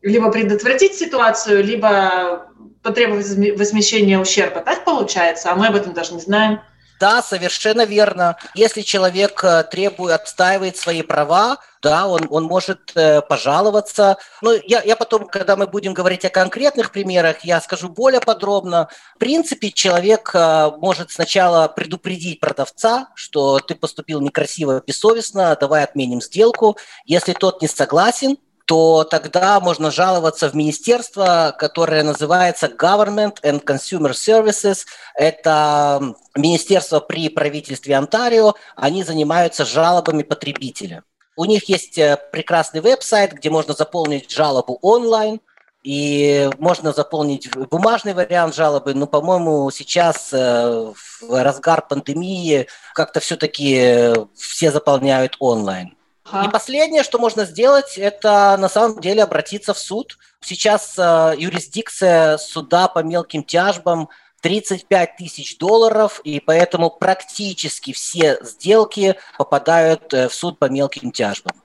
либо 0.02 0.32
предотвратить 0.32 0.94
ситуацию, 0.94 1.62
либо 1.62 2.48
потребовать 2.82 3.28
возмещения 3.60 4.18
ущерба. 4.18 4.62
Так 4.62 4.86
получается, 4.86 5.52
а 5.52 5.56
мы 5.56 5.68
об 5.68 5.76
этом 5.76 5.92
даже 5.92 6.14
не 6.14 6.22
знаем. 6.22 6.62
Да, 7.04 7.22
совершенно 7.22 7.84
верно. 7.84 8.38
Если 8.56 8.80
человек 8.80 9.44
э, 9.44 9.66
требует, 9.70 10.22
отстаивает 10.22 10.78
свои 10.78 11.02
права, 11.02 11.58
да, 11.82 12.08
он, 12.08 12.28
он 12.30 12.46
может 12.46 12.94
э, 12.96 13.22
пожаловаться. 13.22 14.16
Но 14.42 14.54
я, 14.54 14.82
я 14.84 14.96
потом, 14.96 15.28
когда 15.28 15.58
мы 15.58 15.68
будем 15.68 15.94
говорить 15.94 16.24
о 16.24 16.30
конкретных 16.30 16.94
примерах, 16.94 17.44
я 17.44 17.60
скажу 17.60 17.90
более 17.90 18.22
подробно. 18.22 18.88
В 19.16 19.20
принципе, 19.20 19.72
человек 19.72 20.32
э, 20.34 20.72
может 20.78 21.12
сначала 21.12 21.68
предупредить 21.68 22.40
продавца, 22.40 23.10
что 23.16 23.60
ты 23.60 23.76
поступил 23.76 24.22
некрасиво, 24.22 24.82
бессовестно, 24.88 25.58
давай 25.60 25.84
отменим 25.84 26.22
сделку. 26.22 26.78
Если 27.04 27.34
тот 27.34 27.62
не 27.62 27.68
согласен, 27.68 28.38
то 28.66 29.04
тогда 29.04 29.60
можно 29.60 29.92
жаловаться 29.92 30.50
в 30.50 30.56
министерство, 30.56 31.54
которое 31.58 32.04
называется 32.04 32.68
Government 32.68 33.42
and 33.44 33.64
Consumer 33.64 34.12
Services. 34.12 34.86
Это 35.16 36.16
министерство 36.36 37.00
при 37.00 37.30
правительстве 37.30 37.96
Онтарио. 37.96 38.54
Они 38.76 39.04
занимаются 39.04 39.66
жалобами 39.66 40.24
потребителя. 40.24 41.04
У 41.36 41.46
них 41.46 41.68
есть 41.68 41.98
э, 41.98 42.18
прекрасный 42.32 42.80
веб-сайт, 42.80 43.34
где 43.34 43.50
можно 43.50 43.74
заполнить 43.74 44.32
жалобу 44.32 44.78
онлайн, 44.82 45.42
и 45.84 46.50
можно 46.60 46.94
заполнить 46.94 47.54
бумажный 47.70 48.14
вариант 48.14 48.56
жалобы, 48.56 48.94
но, 48.94 49.06
по-моему, 49.06 49.70
сейчас 49.72 50.32
э, 50.32 50.94
в 51.22 51.44
разгар 51.44 51.86
пандемии 51.86 52.68
как-то 52.94 53.20
все-таки 53.20 53.76
э, 53.76 54.16
все 54.36 54.72
заполняют 54.72 55.36
онлайн. 55.40 55.98
И 56.26 56.50
последнее, 56.50 57.04
что 57.04 57.20
можно 57.20 57.46
сделать, 57.46 57.98
это 57.98 58.56
на 58.58 58.70
самом 58.70 59.02
деле 59.02 59.24
обратиться 59.24 59.74
в 59.74 59.78
суд. 59.78 60.18
Сейчас 60.40 60.96
э, 60.98 61.34
юрисдикция 61.38 62.38
суда 62.38 62.88
по 62.88 63.00
мелким 63.00 63.44
тяжбам 63.44 64.10
35 64.42 65.18
тысяч 65.18 65.58
долларов, 65.58 66.22
и 66.24 66.40
поэтому 66.40 66.90
практически 66.90 67.92
все 67.92 68.40
сделки 68.42 69.16
попадают 69.38 70.14
э, 70.14 70.30
в 70.30 70.34
суд 70.34 70.60
по 70.60 70.70
мелким 70.70 71.12
тяжбам. 71.12 71.56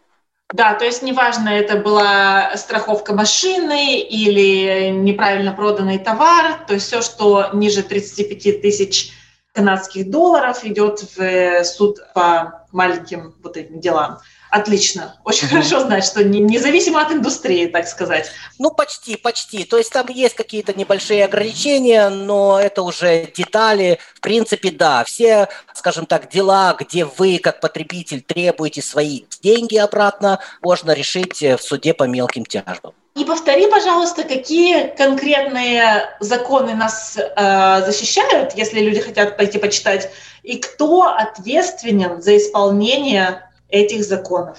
Да, 0.53 0.75
то 0.75 0.85
есть 0.85 1.03
неважно, 1.03 1.51
это 1.51 1.77
была 1.77 2.57
страховка 2.57 3.13
машины 3.15 4.01
или 4.01 4.89
неправильно 4.91 5.53
проданный 5.53 5.99
товар, 5.99 6.65
то 6.67 6.75
есть 6.75 6.87
все, 6.87 7.03
что 7.03 7.51
ниже 7.53 7.83
35 7.83 8.63
тысяч 8.63 9.13
канадских 9.53 10.11
долларов, 10.11 10.65
идет 10.65 11.05
в 11.17 11.65
суд 11.65 11.99
по 12.15 12.65
маленьким 12.73 13.35
вот 13.43 13.57
этим 13.57 13.81
делам. 13.81 14.21
Отлично. 14.51 15.17
Очень 15.25 15.47
угу. 15.47 15.57
хорошо 15.57 15.81
знать, 15.81 16.05
что 16.05 16.25
не, 16.25 16.41
независимо 16.41 17.03
от 17.03 17.13
индустрии, 17.13 17.67
так 17.67 17.87
сказать. 17.87 18.31
Ну, 18.59 18.71
почти, 18.71 19.17
почти. 19.17 19.65
То 19.65 19.77
есть 19.77 19.93
там 19.93 20.07
есть 20.09 20.35
какие-то 20.35 20.73
небольшие 20.73 21.25
ограничения, 21.25 22.09
но 22.09 22.59
это 22.59 22.83
уже 22.83 23.31
детали. 23.35 23.99
В 24.15 24.21
принципе, 24.21 24.71
да, 24.71 25.05
все, 25.05 25.49
скажем 25.75 26.07
так, 26.07 26.31
дела, 26.31 26.75
где 26.79 27.05
вы, 27.05 27.39
как 27.39 27.61
потребитель, 27.61 28.23
требуете 28.23 28.81
свои 28.81 29.25
деньги 29.43 29.77
обратно, 29.77 30.41
можно 30.63 30.93
решить 30.93 31.43
в 31.43 31.59
суде 31.59 31.93
по 31.93 32.05
мелким 32.05 32.45
тяжбам. 32.47 32.95
И 33.19 33.25
повтори, 33.25 33.67
пожалуйста, 33.67 34.23
какие 34.23 34.95
конкретные 34.97 36.09
законы 36.21 36.75
нас 36.75 37.19
э, 37.19 37.83
защищают, 37.85 38.53
если 38.55 38.81
люди 38.81 39.01
хотят 39.01 39.37
пойти 39.37 39.59
почитать, 39.59 40.09
и 40.45 40.59
кто 40.59 41.03
ответственен 41.03 42.23
за 42.23 42.37
исполнение 42.37 43.48
этих 43.69 44.05
законов. 44.05 44.59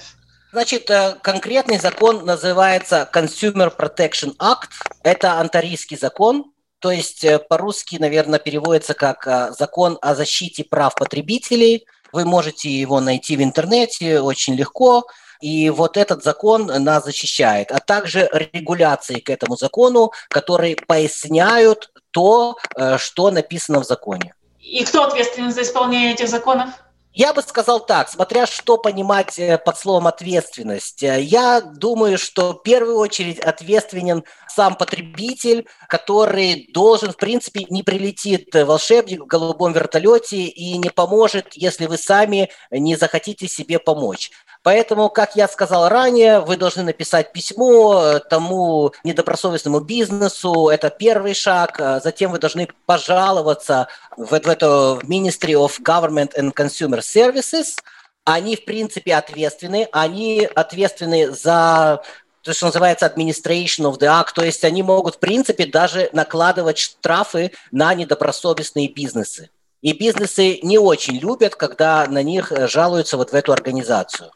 Значит, 0.52 0.90
э, 0.90 1.16
конкретный 1.22 1.78
закон 1.78 2.24
называется 2.24 3.08
Consumer 3.12 3.74
Protection 3.76 4.36
Act. 4.38 4.70
Это 5.04 5.34
антарийский 5.34 5.96
закон, 5.96 6.52
то 6.80 6.90
есть 6.90 7.24
э, 7.24 7.38
по-русски, 7.38 7.96
наверное, 8.00 8.40
переводится 8.40 8.94
как 8.94 9.26
э, 9.28 9.52
закон 9.56 9.96
о 10.02 10.16
защите 10.16 10.64
прав 10.64 10.96
потребителей. 10.96 11.86
Вы 12.12 12.24
можете 12.24 12.68
его 12.68 13.00
найти 13.00 13.36
в 13.36 13.42
интернете 13.42 14.20
очень 14.20 14.54
легко. 14.54 15.06
И 15.40 15.70
вот 15.70 15.96
этот 15.96 16.24
закон 16.24 16.66
нас 16.66 17.04
защищает, 17.04 17.70
а 17.70 17.78
также 17.78 18.28
регуляции 18.52 19.20
к 19.20 19.30
этому 19.30 19.56
закону, 19.56 20.10
которые 20.28 20.76
поясняют 20.76 21.90
то, 22.10 22.58
что 22.98 23.30
написано 23.30 23.80
в 23.80 23.86
законе. 23.86 24.34
И 24.60 24.84
кто 24.84 25.04
ответственен 25.04 25.50
за 25.50 25.62
исполнение 25.62 26.12
этих 26.12 26.28
законов? 26.28 26.68
Я 27.12 27.32
бы 27.32 27.42
сказал 27.42 27.84
так, 27.84 28.08
смотря 28.08 28.46
что 28.46 28.78
понимать 28.78 29.36
э, 29.36 29.58
под 29.58 29.76
словом 29.76 30.06
ответственность. 30.06 31.02
Э, 31.02 31.20
я 31.20 31.60
думаю, 31.60 32.18
что 32.18 32.52
в 32.52 32.62
первую 32.62 32.98
очередь 32.98 33.40
ответственен 33.40 34.22
сам 34.48 34.76
потребитель, 34.76 35.66
который 35.88 36.70
должен, 36.72 37.10
в 37.10 37.16
принципе, 37.16 37.66
не 37.68 37.82
прилетит 37.82 38.54
волшебник 38.54 39.22
в 39.22 39.26
голубом 39.26 39.72
вертолете 39.72 40.44
и 40.44 40.78
не 40.78 40.90
поможет, 40.90 41.54
если 41.54 41.86
вы 41.86 41.98
сами 41.98 42.50
не 42.70 42.94
захотите 42.94 43.48
себе 43.48 43.80
помочь. 43.80 44.30
Поэтому, 44.62 45.08
как 45.08 45.36
я 45.36 45.48
сказал 45.48 45.88
ранее, 45.88 46.40
вы 46.40 46.58
должны 46.58 46.82
написать 46.82 47.32
письмо 47.32 48.02
э, 48.02 48.20
тому 48.20 48.92
недобросовестному 49.04 49.80
бизнесу. 49.80 50.68
Это 50.68 50.90
первый 50.90 51.32
шаг. 51.32 51.80
Э, 51.80 52.00
затем 52.04 52.30
вы 52.30 52.38
должны 52.38 52.68
пожаловаться 52.84 53.88
в, 54.18 54.26
в 54.26 54.32
это 54.32 54.98
Ministry 55.02 55.54
of 55.54 55.80
Government 55.82 56.32
and 56.38 56.52
Consumer 56.52 57.00
Services. 57.00 57.78
Они, 58.24 58.54
в 58.54 58.66
принципе, 58.66 59.14
ответственны. 59.14 59.88
Они 59.92 60.46
ответственны 60.54 61.30
за 61.30 62.02
то, 62.42 62.52
что 62.52 62.66
называется 62.66 63.06
administration 63.06 63.90
of 63.90 63.98
the 63.98 64.08
act, 64.08 64.32
то 64.34 64.44
есть 64.44 64.64
они 64.64 64.82
могут, 64.82 65.16
в 65.16 65.18
принципе, 65.18 65.66
даже 65.66 66.08
накладывать 66.12 66.78
штрафы 66.78 67.52
на 67.70 67.94
недобросовестные 67.94 68.88
бизнесы. 68.88 69.50
И 69.82 69.94
бизнесы 69.94 70.58
не 70.62 70.78
очень 70.78 71.16
любят, 71.16 71.54
когда 71.56 72.06
на 72.06 72.22
них 72.22 72.52
э, 72.52 72.68
жалуются 72.68 73.16
вот 73.16 73.32
в 73.32 73.34
эту 73.34 73.52
организацию. 73.52 74.32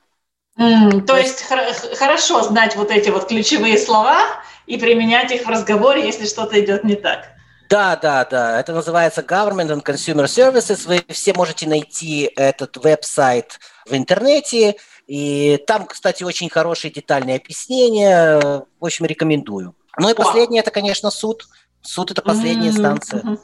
Mm, 0.58 1.02
то 1.02 1.16
есть 1.16 1.42
хор- 1.42 1.96
хорошо 1.96 2.42
знать 2.42 2.76
вот 2.76 2.90
эти 2.90 3.10
вот 3.10 3.26
ключевые 3.26 3.76
слова 3.78 4.18
и 4.66 4.76
применять 4.76 5.32
их 5.32 5.46
в 5.46 5.48
разговоре, 5.48 6.06
если 6.06 6.26
что-то 6.26 6.60
идет 6.60 6.84
не 6.84 6.94
так. 6.94 7.26
Да, 7.68 7.96
да, 7.96 8.24
да. 8.24 8.60
Это 8.60 8.72
называется 8.72 9.22
Government 9.22 9.70
and 9.70 9.82
Consumer 9.82 10.26
Services. 10.26 10.86
Вы 10.86 11.04
все 11.12 11.32
можете 11.34 11.68
найти 11.68 12.30
этот 12.36 12.76
веб-сайт 12.76 13.58
в 13.86 13.94
интернете. 13.94 14.76
И 15.06 15.62
там, 15.66 15.86
кстати, 15.86 16.22
очень 16.22 16.48
хорошие 16.48 16.92
детальные 16.92 17.36
объяснения. 17.36 18.64
В 18.78 18.84
общем, 18.84 19.06
рекомендую. 19.06 19.74
Ну 19.98 20.08
и 20.08 20.14
последнее, 20.14 20.60
это, 20.60 20.70
конечно, 20.70 21.10
суд. 21.10 21.46
Суд– 21.82 22.10
это 22.12 22.22
последняя 22.22 22.68
mm-hmm. 22.68 22.76
инстанция. 22.76 23.38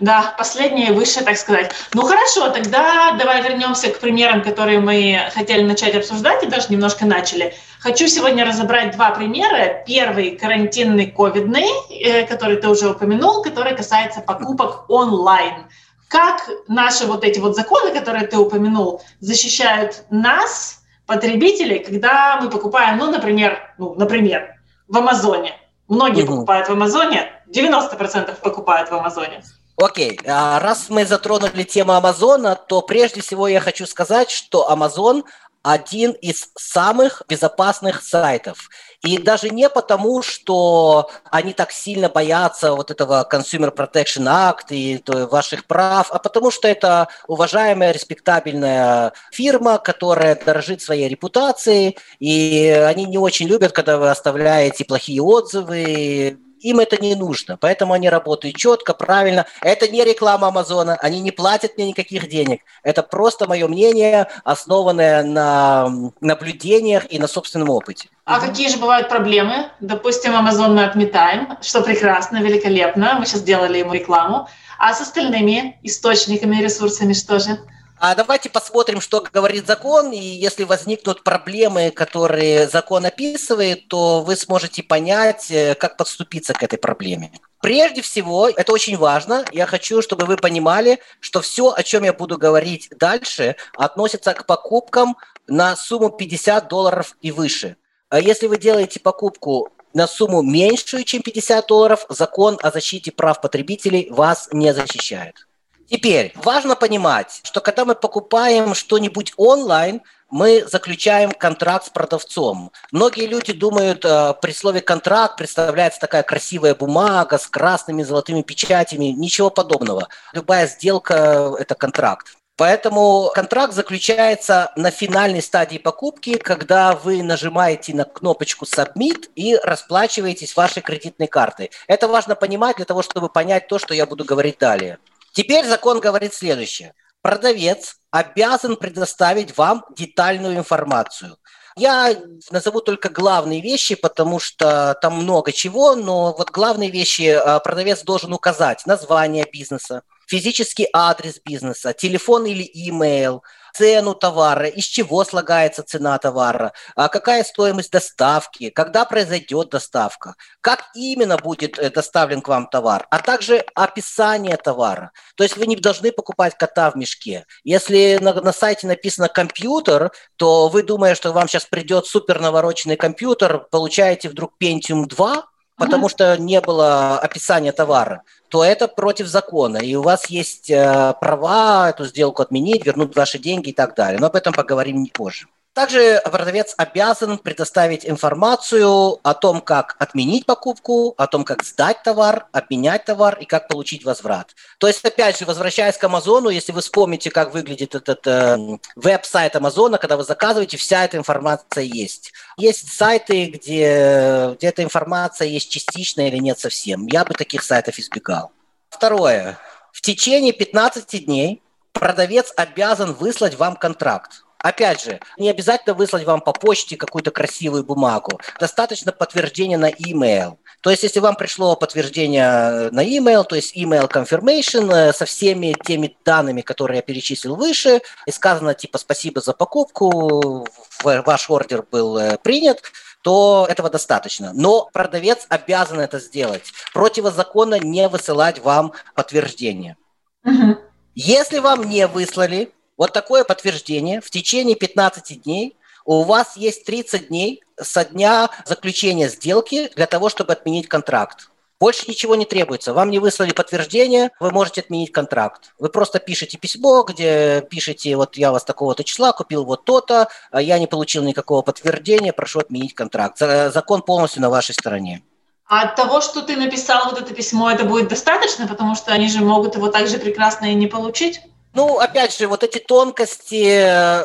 Да, 0.00 0.34
последнее 0.36 0.92
выше, 0.92 1.22
так 1.22 1.36
сказать. 1.36 1.72
Ну 1.94 2.02
хорошо, 2.02 2.48
тогда 2.50 3.12
давай 3.12 3.42
вернемся 3.42 3.88
к 3.88 4.00
примерам, 4.00 4.42
которые 4.42 4.80
мы 4.80 5.20
хотели 5.34 5.62
начать 5.62 5.94
обсуждать 5.94 6.42
и 6.42 6.46
даже 6.46 6.68
немножко 6.70 7.04
начали. 7.04 7.54
Хочу 7.80 8.08
сегодня 8.08 8.44
разобрать 8.44 8.96
два 8.96 9.10
примера. 9.10 9.82
Первый 9.86 10.36
карантинный 10.36 11.06
ковидный, 11.06 11.68
э, 11.90 12.26
который 12.26 12.56
ты 12.56 12.68
уже 12.68 12.90
упомянул, 12.90 13.42
который 13.42 13.76
касается 13.76 14.20
покупок 14.20 14.88
онлайн. 14.88 15.66
Как 16.08 16.48
наши 16.68 17.06
вот 17.06 17.24
эти 17.24 17.38
вот 17.38 17.56
законы, 17.56 17.92
которые 17.92 18.26
ты 18.26 18.36
упомянул, 18.38 19.02
защищают 19.20 20.04
нас, 20.10 20.82
потребителей, 21.06 21.80
когда 21.80 22.40
мы 22.40 22.50
покупаем, 22.50 22.98
ну, 22.98 23.10
например, 23.10 23.74
ну, 23.78 23.94
например, 23.94 24.56
в 24.88 24.96
Амазоне. 24.96 25.54
Многие 25.88 26.22
угу. 26.22 26.34
покупают 26.34 26.68
в 26.68 26.72
Амазоне, 26.72 27.30
90% 27.48 28.40
покупают 28.40 28.90
в 28.90 28.94
Амазоне. 28.94 29.42
Окей, 29.76 30.20
а 30.26 30.60
раз 30.60 30.90
мы 30.90 31.06
затронули 31.06 31.62
тему 31.62 31.92
Амазона, 31.92 32.54
то 32.56 32.82
прежде 32.82 33.20
всего 33.22 33.48
я 33.48 33.60
хочу 33.60 33.86
сказать, 33.86 34.30
что 34.30 34.70
Амазон 34.70 35.24
один 35.62 36.12
из 36.12 36.48
самых 36.56 37.22
безопасных 37.28 38.02
сайтов. 38.02 38.68
И 39.02 39.18
даже 39.18 39.50
не 39.50 39.68
потому, 39.68 40.22
что 40.22 41.10
они 41.30 41.52
так 41.52 41.72
сильно 41.72 42.08
боятся 42.08 42.72
вот 42.74 42.90
этого 42.90 43.26
Consumer 43.30 43.74
Protection 43.74 44.26
Act 44.26 44.70
и 44.70 45.02
ваших 45.06 45.66
прав, 45.66 46.08
а 46.10 46.18
потому 46.18 46.50
что 46.50 46.68
это 46.68 47.08
уважаемая, 47.26 47.92
респектабельная 47.92 49.12
фирма, 49.30 49.78
которая 49.78 50.36
дорожит 50.36 50.82
своей 50.82 51.08
репутацией, 51.08 51.96
и 52.18 52.68
они 52.68 53.04
не 53.04 53.18
очень 53.18 53.48
любят, 53.48 53.72
когда 53.72 53.98
вы 53.98 54.10
оставляете 54.10 54.84
плохие 54.84 55.22
отзывы, 55.22 56.38
им 56.62 56.80
это 56.80 57.00
не 57.00 57.14
нужно, 57.14 57.56
поэтому 57.56 57.92
они 57.92 58.08
работают 58.08 58.56
четко, 58.56 58.94
правильно. 58.94 59.46
Это 59.60 59.88
не 59.88 60.04
реклама 60.04 60.48
Амазона, 60.48 60.96
они 61.00 61.20
не 61.20 61.30
платят 61.30 61.76
мне 61.76 61.88
никаких 61.88 62.28
денег. 62.28 62.60
Это 62.82 63.02
просто 63.02 63.48
мое 63.48 63.68
мнение, 63.68 64.28
основанное 64.44 65.22
на 65.22 65.90
наблюдениях 66.20 67.04
и 67.10 67.18
на 67.18 67.26
собственном 67.26 67.70
опыте. 67.70 68.08
А 68.24 68.40
какие 68.40 68.68
же 68.68 68.78
бывают 68.78 69.08
проблемы? 69.08 69.70
Допустим, 69.80 70.36
Амазон 70.36 70.74
мы 70.76 70.84
отметаем, 70.84 71.58
что 71.60 71.82
прекрасно, 71.82 72.38
великолепно. 72.38 73.16
Мы 73.18 73.26
сейчас 73.26 73.40
сделали 73.40 73.78
ему 73.78 73.92
рекламу. 73.92 74.48
А 74.78 74.94
с 74.94 75.00
остальными 75.00 75.78
источниками, 75.82 76.62
ресурсами 76.62 77.12
что 77.12 77.38
же? 77.38 77.58
А 78.04 78.16
давайте 78.16 78.50
посмотрим, 78.50 79.00
что 79.00 79.24
говорит 79.32 79.68
закон, 79.68 80.10
и 80.10 80.18
если 80.18 80.64
возникнут 80.64 81.22
проблемы, 81.22 81.92
которые 81.92 82.66
закон 82.66 83.06
описывает, 83.06 83.86
то 83.86 84.22
вы 84.22 84.34
сможете 84.34 84.82
понять, 84.82 85.52
э, 85.52 85.76
как 85.76 85.96
подступиться 85.96 86.52
к 86.52 86.64
этой 86.64 86.80
проблеме. 86.80 87.30
Прежде 87.60 88.02
всего, 88.02 88.48
это 88.48 88.72
очень 88.72 88.96
важно, 88.96 89.44
я 89.52 89.66
хочу, 89.66 90.02
чтобы 90.02 90.26
вы 90.26 90.36
понимали, 90.36 90.98
что 91.20 91.40
все, 91.42 91.70
о 91.70 91.84
чем 91.84 92.02
я 92.02 92.12
буду 92.12 92.38
говорить 92.38 92.88
дальше, 92.90 93.54
относится 93.76 94.34
к 94.34 94.46
покупкам 94.46 95.16
на 95.46 95.76
сумму 95.76 96.10
50 96.10 96.66
долларов 96.66 97.16
и 97.20 97.30
выше. 97.30 97.76
А 98.08 98.18
если 98.18 98.48
вы 98.48 98.58
делаете 98.58 98.98
покупку 98.98 99.68
на 99.94 100.08
сумму 100.08 100.42
меньшую, 100.42 101.04
чем 101.04 101.22
50 101.22 101.68
долларов, 101.68 102.04
закон 102.08 102.58
о 102.62 102.72
защите 102.72 103.12
прав 103.12 103.40
потребителей 103.40 104.08
вас 104.10 104.48
не 104.50 104.74
защищает. 104.74 105.46
Теперь 105.92 106.32
важно 106.36 106.74
понимать, 106.74 107.42
что 107.42 107.60
когда 107.60 107.84
мы 107.84 107.94
покупаем 107.94 108.74
что-нибудь 108.74 109.34
онлайн, 109.36 110.00
мы 110.30 110.64
заключаем 110.66 111.32
контракт 111.32 111.84
с 111.84 111.90
продавцом. 111.90 112.72
Многие 112.92 113.26
люди 113.26 113.52
думают, 113.52 114.02
э, 114.06 114.32
при 114.40 114.52
слове 114.52 114.80
контракт 114.80 115.36
представляется 115.36 116.00
такая 116.00 116.22
красивая 116.22 116.74
бумага 116.74 117.36
с 117.36 117.46
красными 117.46 118.02
золотыми 118.04 118.40
печатями. 118.40 119.12
Ничего 119.12 119.50
подобного. 119.50 120.08
Любая 120.32 120.66
сделка– 120.66 121.54
это 121.58 121.74
контракт. 121.74 122.38
Поэтому 122.56 123.30
контракт 123.34 123.74
заключается 123.74 124.72
на 124.76 124.90
финальной 124.90 125.42
стадии 125.42 125.76
покупки, 125.76 126.38
когда 126.38 126.94
вы 126.94 127.22
нажимаете 127.22 127.94
на 127.94 128.04
кнопочку 128.04 128.64
Submit 128.64 129.28
и 129.34 129.56
расплачиваетесь 129.56 130.56
вашей 130.56 130.80
кредитной 130.80 131.28
картой. 131.28 131.70
Это 131.86 132.08
важно 132.08 132.34
понимать 132.34 132.76
для 132.76 132.86
того, 132.86 133.02
чтобы 133.02 133.28
понять 133.28 133.68
то, 133.68 133.78
что 133.78 133.92
я 133.92 134.06
буду 134.06 134.24
говорить 134.24 134.56
далее. 134.58 134.98
Теперь 135.32 135.66
закон 135.66 136.00
говорит 136.00 136.34
следующее. 136.34 136.94
Продавец 137.22 137.96
обязан 138.10 138.76
предоставить 138.76 139.56
вам 139.56 139.84
детальную 139.96 140.56
информацию. 140.56 141.36
Я 141.76 142.14
назову 142.50 142.80
только 142.80 143.08
главные 143.08 143.62
вещи, 143.62 143.94
потому 143.94 144.38
что 144.38 144.98
там 145.00 145.16
много 145.16 145.52
чего, 145.52 145.94
но 145.94 146.34
вот 146.36 146.50
главные 146.50 146.90
вещи 146.90 147.28
а, 147.30 147.60
продавец 147.60 148.02
должен 148.02 148.34
указать. 148.34 148.84
Название 148.84 149.46
бизнеса, 149.50 150.02
физический 150.26 150.86
адрес 150.92 151.40
бизнеса, 151.42 151.94
телефон 151.94 152.44
или 152.44 152.68
имейл, 152.74 153.42
цену 153.72 154.14
товара, 154.14 154.66
из 154.66 154.84
чего 154.84 155.24
слагается 155.24 155.82
цена 155.82 156.18
товара, 156.18 156.72
а 156.94 157.08
какая 157.08 157.44
стоимость 157.44 157.92
доставки, 157.92 158.70
когда 158.70 159.04
произойдет 159.04 159.70
доставка, 159.70 160.34
как 160.60 160.84
именно 160.94 161.36
будет 161.36 161.78
э, 161.78 161.90
доставлен 161.90 162.40
к 162.40 162.48
вам 162.48 162.68
товар, 162.68 163.06
а 163.10 163.18
также 163.18 163.64
описание 163.74 164.56
товара. 164.56 165.12
То 165.36 165.44
есть 165.44 165.56
вы 165.56 165.66
не 165.66 165.76
должны 165.76 166.12
покупать 166.12 166.56
кота 166.56 166.90
в 166.90 166.96
мешке. 166.96 167.46
Если 167.64 168.18
на, 168.20 168.34
на 168.34 168.52
сайте 168.52 168.86
написано 168.86 169.28
компьютер, 169.28 170.12
то 170.36 170.68
вы 170.68 170.82
думаете, 170.82 171.16
что 171.16 171.32
вам 171.32 171.48
сейчас 171.48 171.64
придет 171.64 172.06
супер 172.06 172.40
навороченный 172.40 172.96
компьютер, 172.96 173.66
получаете 173.70 174.28
вдруг 174.28 174.52
Pentium 174.60 175.06
2, 175.06 175.51
потому 175.84 176.08
что 176.08 176.36
не 176.36 176.60
было 176.60 177.18
описания 177.18 177.72
товара, 177.72 178.22
то 178.48 178.64
это 178.64 178.88
против 178.88 179.26
закона, 179.26 179.78
и 179.78 179.94
у 179.94 180.02
вас 180.02 180.26
есть 180.26 180.70
э, 180.70 181.14
права 181.20 181.90
эту 181.90 182.04
сделку 182.04 182.42
отменить, 182.42 182.86
вернуть 182.86 183.16
ваши 183.16 183.38
деньги 183.38 183.70
и 183.70 183.72
так 183.72 183.94
далее. 183.94 184.20
Но 184.20 184.26
об 184.26 184.36
этом 184.36 184.52
поговорим 184.52 185.06
позже. 185.06 185.46
Также 185.74 186.20
продавец 186.24 186.74
обязан 186.76 187.38
предоставить 187.38 188.04
информацию 188.04 189.18
о 189.22 189.32
том, 189.32 189.62
как 189.62 189.96
отменить 189.98 190.44
покупку, 190.44 191.14
о 191.16 191.26
том, 191.26 191.44
как 191.44 191.64
сдать 191.64 192.02
товар, 192.02 192.46
обменять 192.52 193.06
товар 193.06 193.38
и 193.38 193.46
как 193.46 193.68
получить 193.68 194.04
возврат. 194.04 194.54
То 194.76 194.86
есть, 194.86 195.02
опять 195.02 195.38
же, 195.38 195.46
возвращаясь 195.46 195.96
к 195.96 196.04
Амазону, 196.04 196.50
если 196.50 196.72
вы 196.72 196.82
вспомните, 196.82 197.30
как 197.30 197.54
выглядит 197.54 197.94
этот 197.94 198.26
э, 198.26 198.58
веб-сайт 198.96 199.56
Амазона, 199.56 199.96
когда 199.96 200.18
вы 200.18 200.24
заказываете, 200.24 200.76
вся 200.76 201.04
эта 201.06 201.16
информация 201.16 201.84
есть. 201.84 202.34
Есть 202.58 202.92
сайты, 202.92 203.46
где, 203.46 204.54
где 204.56 204.66
эта 204.66 204.82
информация 204.82 205.48
есть 205.48 205.70
частично 205.70 206.28
или 206.28 206.36
нет 206.36 206.58
совсем. 206.58 207.06
Я 207.06 207.24
бы 207.24 207.32
таких 207.32 207.62
сайтов 207.62 207.98
избегал. 207.98 208.52
Второе. 208.90 209.58
В 209.90 210.02
течение 210.02 210.52
15 210.52 211.24
дней 211.24 211.62
продавец 211.92 212.52
обязан 212.56 213.14
выслать 213.14 213.54
вам 213.54 213.76
контракт. 213.76 214.42
Опять 214.62 215.02
же, 215.02 215.20
не 215.38 215.50
обязательно 215.50 215.94
выслать 215.94 216.24
вам 216.24 216.40
по 216.40 216.52
почте 216.52 216.96
какую-то 216.96 217.32
красивую 217.32 217.84
бумагу. 217.84 218.40
Достаточно 218.60 219.10
подтверждения 219.10 219.76
на 219.76 219.90
email. 219.90 220.56
То 220.80 220.90
есть, 220.90 221.02
если 221.02 221.20
вам 221.20 221.34
пришло 221.34 221.74
подтверждение 221.76 222.90
на 222.90 223.04
email, 223.04 223.44
то 223.44 223.56
есть 223.56 223.76
email 223.76 224.10
confirmation 224.10 224.92
э, 224.92 225.12
со 225.12 225.24
всеми 225.24 225.74
теми 225.84 226.16
данными, 226.24 226.60
которые 226.60 226.96
я 226.96 227.02
перечислил 227.02 227.56
выше, 227.56 228.02
и 228.26 228.30
сказано 228.30 228.74
типа 228.74 228.98
спасибо 228.98 229.40
за 229.40 229.52
покупку, 229.52 230.66
ваш 231.02 231.50
ордер 231.50 231.84
был 231.90 232.16
э, 232.18 232.38
принят, 232.38 232.82
то 233.22 233.66
этого 233.68 233.90
достаточно. 233.90 234.52
Но 234.52 234.88
продавец 234.92 235.46
обязан 235.48 236.00
это 236.00 236.18
сделать. 236.18 236.72
Противозаконно 236.92 237.78
не 237.80 238.08
высылать 238.08 238.60
вам 238.60 238.92
подтверждение. 239.14 239.96
Угу. 240.44 240.78
Если 241.14 241.58
вам 241.58 241.88
не 241.88 242.06
выслали, 242.06 242.72
вот 243.02 243.12
такое 243.12 243.42
подтверждение 243.42 244.20
в 244.20 244.30
течение 244.30 244.76
15 244.76 245.42
дней 245.42 245.76
у 246.04 246.22
вас 246.22 246.56
есть 246.56 246.84
30 246.84 247.26
дней 247.30 247.64
со 247.76 248.04
дня 248.04 248.48
заключения 248.64 249.28
сделки 249.28 249.90
для 249.96 250.06
того, 250.06 250.28
чтобы 250.28 250.52
отменить 250.52 250.86
контракт. 250.86 251.50
Больше 251.80 252.04
ничего 252.06 252.36
не 252.36 252.44
требуется. 252.44 252.94
Вам 252.94 253.10
не 253.10 253.18
выслали 253.18 253.50
подтверждение, 253.50 254.30
вы 254.38 254.52
можете 254.52 254.82
отменить 254.82 255.10
контракт. 255.10 255.74
Вы 255.80 255.88
просто 255.88 256.20
пишете 256.20 256.58
письмо, 256.58 257.02
где 257.02 257.66
пишете, 257.68 258.14
вот 258.14 258.36
я 258.36 258.52
вас 258.52 258.62
такого-то 258.62 259.02
числа 259.02 259.32
купил 259.32 259.64
вот 259.64 259.84
то-то, 259.84 260.28
а 260.52 260.62
я 260.62 260.78
не 260.78 260.86
получил 260.86 261.24
никакого 261.24 261.62
подтверждения, 261.62 262.32
прошу 262.32 262.60
отменить 262.60 262.94
контракт. 262.94 263.36
Закон 263.38 264.02
полностью 264.02 264.42
на 264.42 264.48
вашей 264.48 264.76
стороне. 264.76 265.24
А 265.66 265.88
от 265.88 265.96
того, 265.96 266.20
что 266.20 266.42
ты 266.42 266.54
написал 266.54 267.06
вот 267.10 267.20
это 267.20 267.34
письмо, 267.34 267.68
это 267.68 267.82
будет 267.82 268.06
достаточно, 268.06 268.68
потому 268.68 268.94
что 268.94 269.10
они 269.10 269.26
же 269.26 269.40
могут 269.40 269.74
его 269.74 269.88
также 269.88 270.18
прекрасно 270.18 270.66
и 270.66 270.74
не 270.74 270.86
получить? 270.86 271.40
Ну, 271.74 271.98
опять 271.98 272.36
же, 272.36 272.48
вот 272.48 272.62
эти 272.62 272.78
тонкости, 272.78 274.24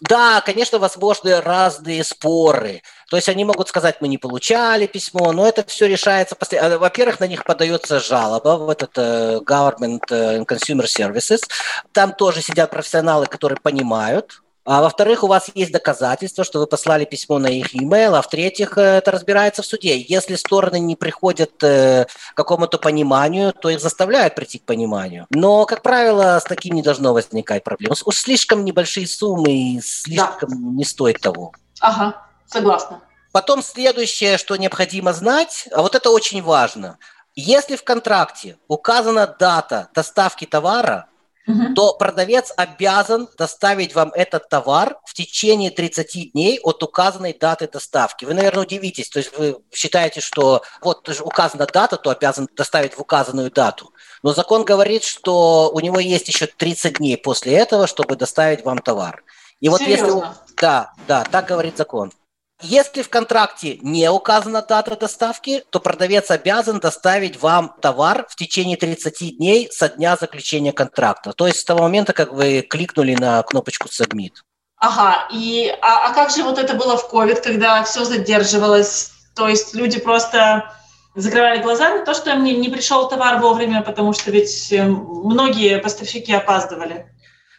да, 0.00 0.40
конечно, 0.40 0.78
возможны 0.78 1.40
разные 1.40 2.02
споры. 2.02 2.82
То 3.10 3.16
есть 3.16 3.28
они 3.28 3.44
могут 3.44 3.68
сказать, 3.68 4.00
мы 4.00 4.08
не 4.08 4.18
получали 4.18 4.86
письмо, 4.86 5.32
но 5.32 5.46
это 5.46 5.64
все 5.66 5.86
решается. 5.86 6.36
А, 6.60 6.78
во-первых, 6.78 7.20
на 7.20 7.26
них 7.26 7.44
подается 7.44 8.00
жалоба 8.00 8.56
в 8.56 8.70
этот 8.70 8.96
uh, 8.96 9.44
Government 9.44 10.00
and 10.10 10.46
Consumer 10.46 10.84
Services. 10.84 11.40
Там 11.92 12.12
тоже 12.12 12.42
сидят 12.42 12.70
профессионалы, 12.70 13.26
которые 13.26 13.58
понимают, 13.60 14.42
а 14.70 14.82
во-вторых, 14.82 15.24
у 15.24 15.28
вас 15.28 15.50
есть 15.54 15.72
доказательства, 15.72 16.44
что 16.44 16.58
вы 16.58 16.66
послали 16.66 17.06
письмо 17.06 17.38
на 17.38 17.46
их 17.46 17.74
e-mail, 17.74 18.14
а 18.14 18.20
в-третьих, 18.20 18.76
э, 18.76 18.98
это 18.98 19.10
разбирается 19.10 19.62
в 19.62 19.66
суде. 19.66 19.98
Если 19.98 20.34
стороны 20.34 20.78
не 20.78 20.94
приходят 20.94 21.62
э, 21.62 22.04
к 22.04 22.36
какому-то 22.36 22.76
пониманию, 22.76 23.54
то 23.54 23.70
их 23.70 23.80
заставляют 23.80 24.34
прийти 24.34 24.58
к 24.58 24.66
пониманию. 24.66 25.26
Но, 25.30 25.64
как 25.64 25.80
правило, 25.80 26.38
с 26.38 26.44
таким 26.44 26.74
не 26.74 26.82
должно 26.82 27.14
возникать 27.14 27.64
проблем. 27.64 27.92
Уж 28.04 28.14
слишком 28.14 28.62
небольшие 28.62 29.06
суммы 29.06 29.52
и 29.52 29.80
слишком 29.80 30.50
да. 30.50 30.56
не 30.56 30.84
стоит 30.84 31.18
того. 31.18 31.52
Ага, 31.80 32.16
согласна. 32.46 33.00
Потом 33.32 33.62
следующее, 33.62 34.36
что 34.36 34.54
необходимо 34.56 35.14
знать, 35.14 35.66
а 35.72 35.80
вот 35.80 35.94
это 35.94 36.10
очень 36.10 36.42
важно. 36.42 36.98
Если 37.34 37.76
в 37.76 37.84
контракте 37.84 38.58
указана 38.68 39.34
дата 39.38 39.88
доставки 39.94 40.44
товара, 40.44 41.06
угу. 41.48 41.74
то 41.74 41.94
продавец 41.94 42.52
обязан 42.56 43.28
доставить 43.36 43.94
вам 43.94 44.12
этот 44.14 44.48
товар 44.48 44.98
в 45.04 45.14
течение 45.14 45.70
30 45.70 46.32
дней 46.32 46.60
от 46.62 46.82
указанной 46.82 47.36
даты 47.38 47.66
доставки. 47.66 48.24
Вы, 48.24 48.34
наверное, 48.34 48.64
удивитесь, 48.64 49.08
то 49.08 49.18
есть 49.18 49.36
вы 49.36 49.58
считаете, 49.72 50.20
что 50.20 50.62
вот 50.82 51.08
указана 51.20 51.66
дата, 51.66 51.96
то 51.96 52.10
обязан 52.10 52.48
доставить 52.54 52.94
в 52.94 53.00
указанную 53.00 53.50
дату. 53.50 53.90
Но 54.22 54.34
закон 54.34 54.64
говорит, 54.64 55.02
что 55.02 55.70
у 55.72 55.80
него 55.80 55.98
есть 55.98 56.28
еще 56.28 56.46
30 56.46 56.98
дней 56.98 57.16
после 57.16 57.54
этого, 57.54 57.86
чтобы 57.86 58.16
доставить 58.16 58.64
вам 58.64 58.78
товар. 58.78 59.22
И 59.60 59.68
вот 59.68 59.80
Серьезно? 59.80 60.06
если... 60.06 60.22
Да, 60.60 60.92
да, 61.06 61.24
так 61.24 61.46
говорит 61.46 61.76
закон. 61.76 62.12
Если 62.60 63.02
в 63.02 63.08
контракте 63.08 63.78
не 63.82 64.10
указана 64.10 64.62
дата 64.62 64.96
доставки, 64.96 65.62
то 65.70 65.78
продавец 65.78 66.30
обязан 66.30 66.80
доставить 66.80 67.40
вам 67.40 67.74
товар 67.80 68.26
в 68.28 68.34
течение 68.34 68.76
30 68.76 69.36
дней 69.38 69.68
со 69.70 69.88
дня 69.88 70.16
заключения 70.16 70.72
контракта. 70.72 71.32
То 71.32 71.46
есть 71.46 71.60
с 71.60 71.64
того 71.64 71.82
момента, 71.82 72.12
как 72.12 72.32
вы 72.32 72.62
кликнули 72.62 73.14
на 73.14 73.42
кнопочку 73.44 73.88
«Submit». 73.88 74.32
Ага, 74.80 75.28
и 75.32 75.72
а, 75.82 76.08
а 76.08 76.14
как 76.14 76.30
же 76.30 76.42
вот 76.42 76.58
это 76.58 76.74
было 76.74 76.96
в 76.96 77.12
COVID, 77.12 77.42
когда 77.42 77.82
все 77.84 78.04
задерживалось? 78.04 79.10
То 79.34 79.48
есть 79.48 79.74
люди 79.74 80.00
просто 80.00 80.72
закрывали 81.14 81.62
глаза 81.62 81.90
на 81.90 82.04
то, 82.04 82.14
что 82.14 82.34
мне 82.34 82.56
не 82.56 82.68
пришел 82.68 83.08
товар 83.08 83.40
вовремя, 83.40 83.82
потому 83.82 84.12
что 84.12 84.30
ведь 84.30 84.72
э, 84.72 84.84
многие 84.84 85.78
поставщики 85.78 86.32
опаздывали 86.32 87.06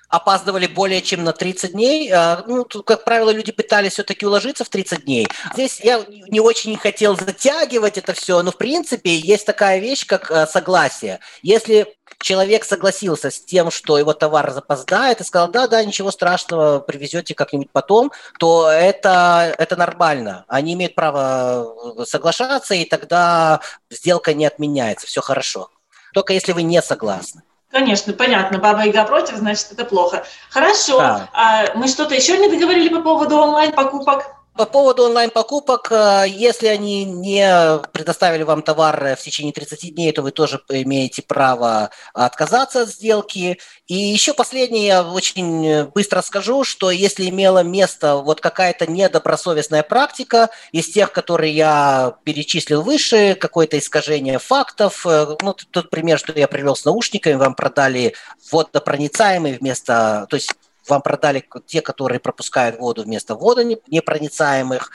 опаздывали 0.10 0.68
более 0.68 1.02
чем 1.02 1.24
на 1.24 1.34
30 1.34 1.72
дней. 1.74 2.12
А, 2.12 2.44
ну, 2.48 2.64
тут, 2.64 2.86
как 2.86 3.04
правило, 3.04 3.30
люди 3.30 3.52
пытались 3.52 3.94
все-таки 3.94 4.26
уложиться 4.26 4.66
в 4.66 4.70
30 4.70 5.06
дней. 5.06 5.28
Здесь 5.54 5.80
я 5.82 6.04
не 6.08 6.40
очень 6.40 6.76
хотел 6.78 7.16
затягивать 7.16 7.98
это 7.98 8.14
все, 8.14 8.42
но 8.42 8.52
в 8.52 8.58
принципе 8.58 9.16
есть 9.16 9.46
такая 9.46 9.80
вещь, 9.80 10.06
как 10.06 10.32
а, 10.32 10.48
согласие. 10.48 11.20
Если 11.44 11.96
человек 12.22 12.66
согласился 12.66 13.30
с 13.30 13.40
тем, 13.40 13.72
что 13.72 13.98
его 13.98 14.14
товар 14.14 14.52
запоздает, 14.52 15.22
и 15.22 15.24
сказал, 15.24 15.50
да-да, 15.50 15.84
ничего 15.84 16.12
страшного, 16.12 16.80
привезете 16.80 17.36
как-нибудь 17.36 17.70
потом, 17.72 18.12
то 18.40 18.70
это, 18.70 19.54
это 19.58 19.76
нормально. 19.76 20.44
Они 20.48 20.74
имеют 20.74 20.96
право 20.96 22.04
соглашаться, 22.06 22.74
и 22.74 22.86
тогда 22.86 23.62
сделка 23.90 24.34
не 24.34 24.46
отменяется, 24.46 25.08
все 25.08 25.22
хорошо. 25.22 25.70
Только 26.14 26.34
если 26.34 26.52
вы 26.52 26.64
не 26.64 26.82
согласны. 26.82 27.44
Конечно, 27.72 28.14
понятно. 28.14 28.58
Баба 28.58 28.84
Яга 28.84 29.06
против, 29.06 29.36
значит, 29.36 29.68
это 29.72 29.86
плохо. 29.86 30.26
Хорошо. 30.50 30.98
Да. 30.98 31.30
А 31.34 31.66
мы 31.76 31.88
что-то 31.88 32.16
еще 32.16 32.38
не 32.38 32.50
договорили 32.50 32.90
по 32.90 33.02
поводу 33.02 33.38
онлайн-покупок? 33.38 34.39
По 34.60 34.66
поводу 34.66 35.04
онлайн-покупок, 35.06 35.88
э, 35.90 36.26
если 36.28 36.68
они 36.68 37.06
не 37.06 37.80
предоставили 37.94 38.44
вам 38.44 38.62
товар 38.62 39.16
в 39.16 39.22
течение 39.22 39.54
30 39.54 39.96
дней, 39.96 40.12
то 40.12 40.22
вы 40.22 40.32
тоже 40.32 40.62
имеете 40.68 41.22
право 41.22 41.92
отказаться 42.14 42.82
от 42.82 42.90
сделки. 42.90 43.58
И 43.88 43.96
еще 43.96 44.34
последнее, 44.34 44.88
я 44.88 45.04
очень 45.04 45.86
быстро 45.96 46.22
скажу, 46.22 46.66
что 46.66 46.92
если 46.92 47.30
имела 47.30 47.64
место 47.64 48.18
вот 48.18 48.42
какая-то 48.42 48.86
недобросовестная 48.86 49.84
практика 49.84 50.50
из 50.74 50.90
тех, 50.90 51.14
которые 51.14 51.56
я 51.56 52.18
перечислил 52.26 52.82
выше, 52.82 53.36
какое-то 53.40 53.80
искажение 53.80 54.40
фактов, 54.40 55.06
э, 55.06 55.38
ну, 55.42 55.54
тот 55.54 55.90
пример, 55.90 56.20
что 56.20 56.34
я 56.34 56.50
привел 56.50 56.76
с 56.76 56.84
наушниками, 56.84 57.36
вам 57.36 57.56
продали 57.56 58.14
водопроницаемый 58.52 59.54
вместо, 59.54 60.28
то 60.30 60.36
есть 60.36 60.52
вам 60.90 61.02
продали 61.02 61.44
те, 61.66 61.82
которые 61.82 62.20
пропускают 62.20 62.80
воду 62.80 63.04
вместо 63.04 63.36
водонепроницаемых, 63.36 64.92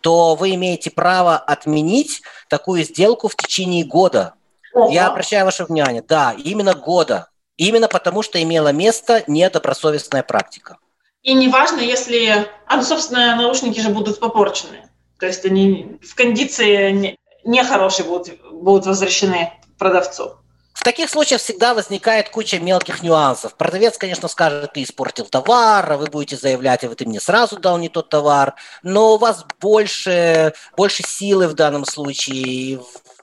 то 0.00 0.34
вы 0.34 0.54
имеете 0.54 0.90
право 0.90 1.36
отменить 1.36 2.22
такую 2.48 2.84
сделку 2.84 3.28
в 3.28 3.36
течение 3.36 3.84
года. 3.84 4.34
Ого. 4.74 4.90
Я 4.90 5.08
обращаю 5.08 5.44
ваше 5.44 5.64
внимание, 5.64 6.02
да, 6.06 6.34
именно 6.36 6.74
года. 6.74 7.28
Именно 7.56 7.88
потому, 7.88 8.22
что 8.22 8.40
имела 8.40 8.72
место 8.72 9.24
недобросовестная 9.26 10.22
практика. 10.22 10.78
И 11.22 11.34
неважно, 11.34 11.80
если... 11.80 12.46
А, 12.66 12.76
ну, 12.76 12.82
собственно, 12.82 13.34
наушники 13.34 13.80
же 13.80 13.88
будут 13.88 14.20
попорчены. 14.20 14.88
То 15.18 15.26
есть 15.26 15.44
они 15.44 15.98
в 16.00 16.14
кондиции 16.14 17.18
нехорошие 17.44 18.06
будут, 18.06 18.40
будут 18.52 18.86
возвращены 18.86 19.52
продавцу. 19.78 20.36
В 20.78 20.84
таких 20.84 21.10
случаях 21.10 21.40
всегда 21.40 21.74
возникает 21.74 22.28
куча 22.28 22.60
мелких 22.60 23.02
нюансов. 23.02 23.56
Продавец, 23.56 23.98
конечно, 23.98 24.28
скажет, 24.28 24.74
ты 24.74 24.84
испортил 24.84 25.24
товар, 25.24 25.90
а 25.90 25.96
вы 25.96 26.06
будете 26.06 26.36
заявлять, 26.36 26.84
а 26.84 26.94
ты 26.94 27.04
мне 27.04 27.18
сразу 27.18 27.58
дал 27.58 27.78
не 27.78 27.88
тот 27.88 28.10
товар, 28.10 28.54
но 28.84 29.14
у 29.14 29.18
вас 29.18 29.44
больше, 29.60 30.54
больше 30.76 31.02
силы 31.02 31.48
в 31.48 31.54
данном 31.54 31.84
случае, 31.84 32.78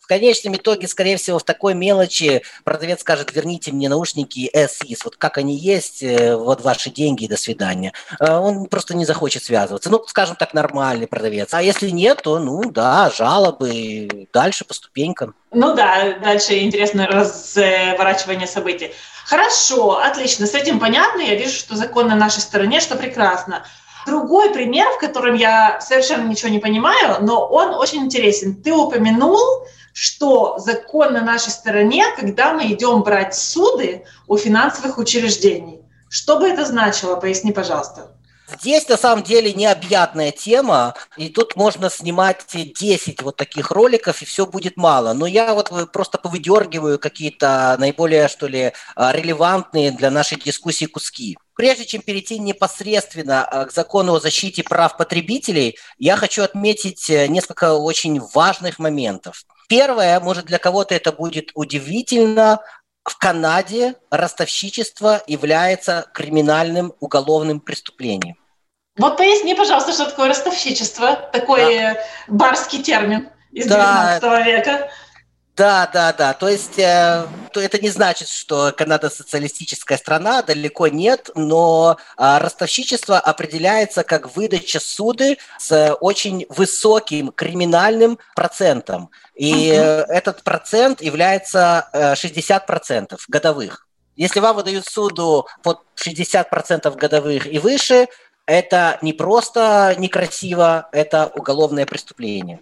в 0.06 0.08
конечном 0.08 0.56
итоге, 0.56 0.88
скорее 0.88 1.18
всего, 1.18 1.40
в 1.40 1.44
такой 1.44 1.74
мелочи 1.74 2.44
продавец 2.64 3.02
скажет, 3.02 3.34
верните 3.34 3.72
мне 3.72 3.90
наушники 3.90 4.52
SIS, 4.54 5.00
вот 5.04 5.16
как 5.16 5.40
они 5.40 5.58
есть, 5.58 6.04
э, 6.04 6.36
вот 6.36 6.62
ваши 6.62 6.92
деньги, 6.92 7.26
до 7.26 7.38
свидания. 7.38 7.92
А 8.20 8.40
он 8.40 8.68
просто 8.68 8.96
не 8.96 9.04
захочет 9.04 9.44
связываться. 9.44 9.90
Ну, 9.90 10.04
скажем 10.06 10.36
так, 10.36 10.54
нормальный 10.54 11.08
продавец. 11.08 11.56
А 11.56 11.64
если 11.64 11.90
нет, 11.90 12.22
то, 12.22 12.38
ну, 12.38 12.70
да, 12.70 13.10
жалобы, 13.10 14.28
дальше 14.32 14.64
по 14.64 14.76
ступенькам. 14.76 15.34
Ну 15.50 15.74
да, 15.74 16.20
дальше 16.20 16.60
интересное 16.60 17.08
разворачивание 17.08 18.46
событий. 18.46 18.92
Хорошо, 19.26 19.98
отлично, 19.98 20.46
с 20.46 20.54
этим 20.54 20.80
понятно. 20.80 21.22
Я 21.22 21.34
вижу, 21.34 21.56
что 21.56 21.76
закон 21.76 22.10
на 22.10 22.16
нашей 22.16 22.42
стороне, 22.42 22.80
что 22.80 22.96
прекрасно. 22.96 23.66
Другой 24.06 24.54
пример, 24.54 24.88
в 24.92 25.00
котором 25.00 25.34
я 25.34 25.82
совершенно 25.82 26.28
ничего 26.28 26.50
не 26.50 26.60
понимаю, 26.60 27.18
но 27.22 27.44
он 27.48 27.74
очень 27.74 28.04
интересен. 28.04 28.54
Ты 28.62 28.72
упомянул, 28.72 29.66
что 29.96 30.60
закон 30.60 31.14
на 31.14 31.22
нашей 31.22 31.52
стороне, 31.52 32.04
когда 32.18 32.54
мы 32.54 32.66
идем 32.74 33.02
брать 33.02 33.34
суды 33.34 34.04
у 34.28 34.36
финансовых 34.36 34.98
учреждений. 34.98 35.80
Что 36.10 36.38
бы 36.38 36.50
это 36.50 36.66
значило? 36.66 37.16
Поясни, 37.16 37.54
пожалуйста. 37.54 38.12
Здесь 38.60 38.90
на 38.90 38.98
самом 38.98 39.24
деле 39.24 39.54
необъятная 39.54 40.34
тема, 40.34 40.96
и 41.16 41.30
тут 41.30 41.56
можно 41.56 41.90
снимать 41.90 42.46
10 42.54 43.22
вот 43.22 43.38
таких 43.38 43.72
роликов, 43.72 44.22
и 44.22 44.26
все 44.26 44.46
будет 44.46 44.76
мало. 44.76 45.14
Но 45.14 45.26
я 45.26 45.54
вот 45.54 45.72
просто 45.94 46.18
повыдергиваю 46.18 47.00
какие-то 47.00 47.78
наиболее, 47.80 48.28
что 48.28 48.48
ли, 48.48 48.74
а, 48.98 49.14
релевантные 49.14 49.92
для 49.92 50.12
нашей 50.12 50.38
дискуссии 50.38 50.86
куски. 50.86 51.38
Прежде 51.56 51.86
чем 51.86 52.02
перейти 52.02 52.38
непосредственно 52.38 53.46
а, 53.46 53.66
к 53.66 53.72
закону 53.72 54.16
о 54.16 54.20
защите 54.20 54.62
прав 54.62 54.98
потребителей, 54.98 55.78
я 55.98 56.18
хочу 56.18 56.44
отметить 56.44 57.10
э, 57.10 57.28
несколько 57.28 57.74
очень 57.74 58.20
важных 58.34 58.78
моментов. 58.78 59.46
Первое, 59.68 60.20
может, 60.20 60.46
для 60.46 60.60
кого-то 60.60 60.96
это 60.96 61.12
будет 61.12 61.52
удивительно, 61.54 62.60
в 63.04 63.18
Канаде 63.18 63.96
ростовщичество 64.10 65.22
является 65.28 66.08
криминальным 66.14 66.94
уголовным 67.00 67.60
преступлением. 67.60 68.36
Вот 68.98 69.18
поясни, 69.18 69.54
пожалуйста, 69.54 69.92
что 69.94 70.06
такое 70.06 70.30
ростовщичество, 70.30 71.16
такой 71.32 71.80
да. 71.80 71.98
барский 72.28 72.82
термин 72.82 73.30
из 73.52 73.68
да. 73.68 74.20
19 74.20 74.46
века. 74.46 74.90
Да, 75.56 75.90
да, 75.94 76.12
да. 76.12 76.34
То 76.34 76.50
есть 76.50 76.78
э, 76.78 77.26
то 77.54 77.62
это 77.62 77.80
не 77.80 77.90
значит, 77.90 78.28
что 78.28 78.74
Канада 78.76 79.10
социалистическая 79.10 79.98
страна, 79.98 80.42
далеко 80.42 80.90
нет, 80.90 81.30
но 81.34 81.98
э, 82.18 82.38
ростовщичество 82.40 83.18
определяется 83.18 84.04
как 84.04 84.36
выдача 84.36 84.82
суды 84.82 85.38
с 85.58 85.96
очень 86.02 86.46
высоким 86.50 87.32
криминальным 87.32 88.20
процентом. 88.36 89.10
И 89.34 89.72
uh 89.72 90.06
этот 90.08 90.44
процент 90.44 91.02
является 91.02 91.88
э, 91.94 92.14
60% 92.14 93.18
годовых. 93.28 93.88
Если 94.16 94.40
вам 94.40 94.56
выдают 94.56 94.86
суду 94.86 95.48
под 95.64 95.80
60% 95.96 96.96
годовых 96.98 97.48
и 97.48 97.60
выше, 97.60 98.08
это 98.46 98.98
не 99.02 99.14
просто 99.14 99.96
некрасиво, 99.98 100.88
это 100.92 101.32
уголовное 101.36 101.86
преступление. 101.86 102.60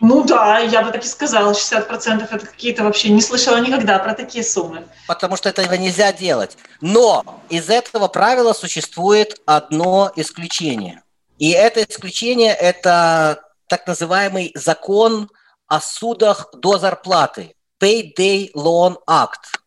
Ну 0.00 0.24
да, 0.24 0.58
я 0.58 0.82
бы 0.82 0.90
так 0.90 1.04
и 1.04 1.08
сказала, 1.08 1.52
60% 1.52 2.28
это 2.30 2.46
какие-то 2.46 2.84
вообще 2.84 3.08
не 3.10 3.22
слышала 3.22 3.58
никогда 3.58 3.98
про 3.98 4.14
такие 4.14 4.44
суммы. 4.44 4.84
Потому 5.06 5.36
что 5.36 5.48
этого 5.48 5.74
нельзя 5.74 6.12
делать. 6.12 6.56
Но 6.80 7.24
из 7.48 7.70
этого 7.70 8.08
правила 8.08 8.52
существует 8.52 9.40
одно 9.46 10.12
исключение. 10.16 11.02
И 11.38 11.50
это 11.50 11.82
исключение– 11.82 12.54
это 12.54 13.42
так 13.68 13.86
называемый 13.86 14.52
закон 14.54 15.30
о 15.66 15.80
судах 15.80 16.48
до 16.54 16.78
зарплаты, 16.78 17.54
Payday 17.80 18.52
Loan 18.54 18.96
Act. 19.08 19.60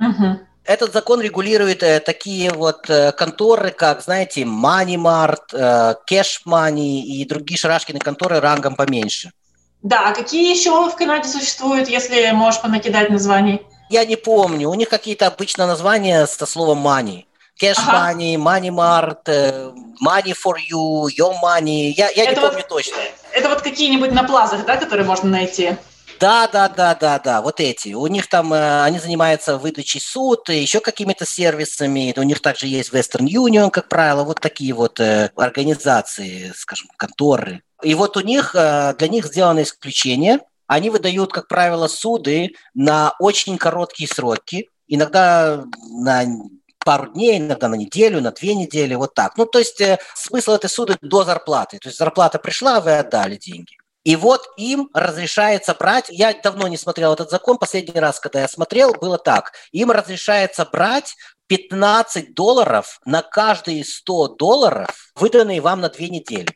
Угу. 0.00 0.40
Этот 0.64 0.92
закон 0.92 1.20
регулирует 1.20 1.82
э, 1.82 2.00
такие 2.00 2.50
вот 2.50 2.88
э, 2.88 3.12
конторы, 3.12 3.70
как, 3.70 4.02
знаете, 4.02 4.42
Money 4.42 4.96
Mart, 4.96 5.52
э, 5.52 5.94
Cash 6.10 6.40
Money 6.46 7.02
и 7.02 7.24
другие 7.26 7.58
шарашкины 7.58 7.98
конторы 7.98 8.40
рангом 8.40 8.74
поменьше. 8.74 9.30
Да, 9.84 10.08
а 10.08 10.14
какие 10.14 10.50
еще 10.50 10.88
в 10.88 10.96
Канаде 10.96 11.28
существуют, 11.28 11.88
если 11.88 12.30
можешь 12.30 12.62
понакидать 12.62 13.10
названий? 13.10 13.60
Я 13.90 14.06
не 14.06 14.16
помню. 14.16 14.70
У 14.70 14.74
них 14.74 14.88
какие-то 14.88 15.26
обычно 15.26 15.66
названия 15.66 16.26
со 16.26 16.46
словом 16.46 16.86
money. 16.86 17.26
Cash 17.60 17.74
ага. 17.86 18.12
money, 18.12 18.36
money 18.36 18.70
mart, 18.70 19.20
э, 19.26 19.70
money 20.02 20.34
for 20.34 20.54
you, 20.72 21.06
your 21.16 21.34
money. 21.44 21.92
Я, 21.94 22.08
я 22.10 22.24
не 22.24 22.34
помню 22.34 22.56
вот, 22.56 22.68
точно. 22.68 22.96
Это 23.32 23.50
вот 23.50 23.60
какие-нибудь 23.60 24.10
на 24.10 24.24
плазах, 24.24 24.64
да, 24.64 24.78
которые 24.78 25.06
можно 25.06 25.28
найти? 25.28 25.76
Да, 26.18 26.48
да, 26.48 26.68
да, 26.70 26.94
да, 26.94 27.18
да, 27.18 27.42
вот 27.42 27.60
эти. 27.60 27.92
У 27.92 28.06
них 28.06 28.28
там, 28.28 28.54
э, 28.54 28.84
они 28.84 28.98
занимаются 28.98 29.58
выдачей 29.58 30.00
суд, 30.00 30.48
и 30.48 30.56
еще 30.56 30.80
какими-то 30.80 31.26
сервисами. 31.26 32.14
У 32.16 32.22
них 32.22 32.40
также 32.40 32.68
есть 32.68 32.90
Western 32.90 33.26
Union, 33.26 33.70
как 33.70 33.90
правило, 33.90 34.24
вот 34.24 34.40
такие 34.40 34.72
вот 34.72 34.98
э, 34.98 35.30
организации, 35.36 36.54
скажем, 36.56 36.88
конторы. 36.96 37.62
И 37.84 37.94
вот 37.94 38.16
у 38.16 38.20
них, 38.20 38.54
э, 38.54 38.94
для 38.98 39.08
них 39.08 39.26
сделано 39.26 39.62
исключение. 39.62 40.40
Они 40.66 40.90
выдают, 40.90 41.32
как 41.32 41.48
правило, 41.48 41.88
суды 41.88 42.54
на 42.74 43.14
очень 43.18 43.58
короткие 43.58 44.08
сроки, 44.08 44.70
иногда 44.88 45.64
на 45.90 46.24
пару 46.84 47.12
дней, 47.12 47.38
иногда 47.38 47.68
на 47.68 47.74
неделю, 47.74 48.20
на 48.20 48.32
две 48.32 48.54
недели, 48.54 48.94
вот 48.94 49.14
так. 49.14 49.36
Ну, 49.36 49.46
то 49.46 49.58
есть 49.58 49.80
э, 49.80 49.98
смысл 50.14 50.52
этой 50.52 50.70
суды 50.70 50.96
до 51.00 51.24
зарплаты. 51.24 51.78
То 51.78 51.88
есть 51.88 51.98
зарплата 51.98 52.38
пришла, 52.38 52.80
вы 52.80 52.96
отдали 52.96 53.36
деньги. 53.36 53.76
И 54.04 54.16
вот 54.16 54.46
им 54.58 54.90
разрешается 54.92 55.74
брать, 55.74 56.06
я 56.10 56.34
давно 56.34 56.68
не 56.68 56.76
смотрел 56.76 57.14
этот 57.14 57.30
закон, 57.30 57.56
последний 57.56 57.98
раз, 57.98 58.20
когда 58.20 58.42
я 58.42 58.48
смотрел, 58.48 58.92
было 58.92 59.16
так, 59.16 59.52
им 59.72 59.90
разрешается 59.90 60.68
брать 60.70 61.16
15 61.46 62.34
долларов 62.34 63.00
на 63.06 63.22
каждые 63.22 63.82
100 63.82 64.36
долларов, 64.36 65.10
выданные 65.14 65.62
вам 65.62 65.80
на 65.80 65.88
две 65.88 66.10
недели. 66.10 66.54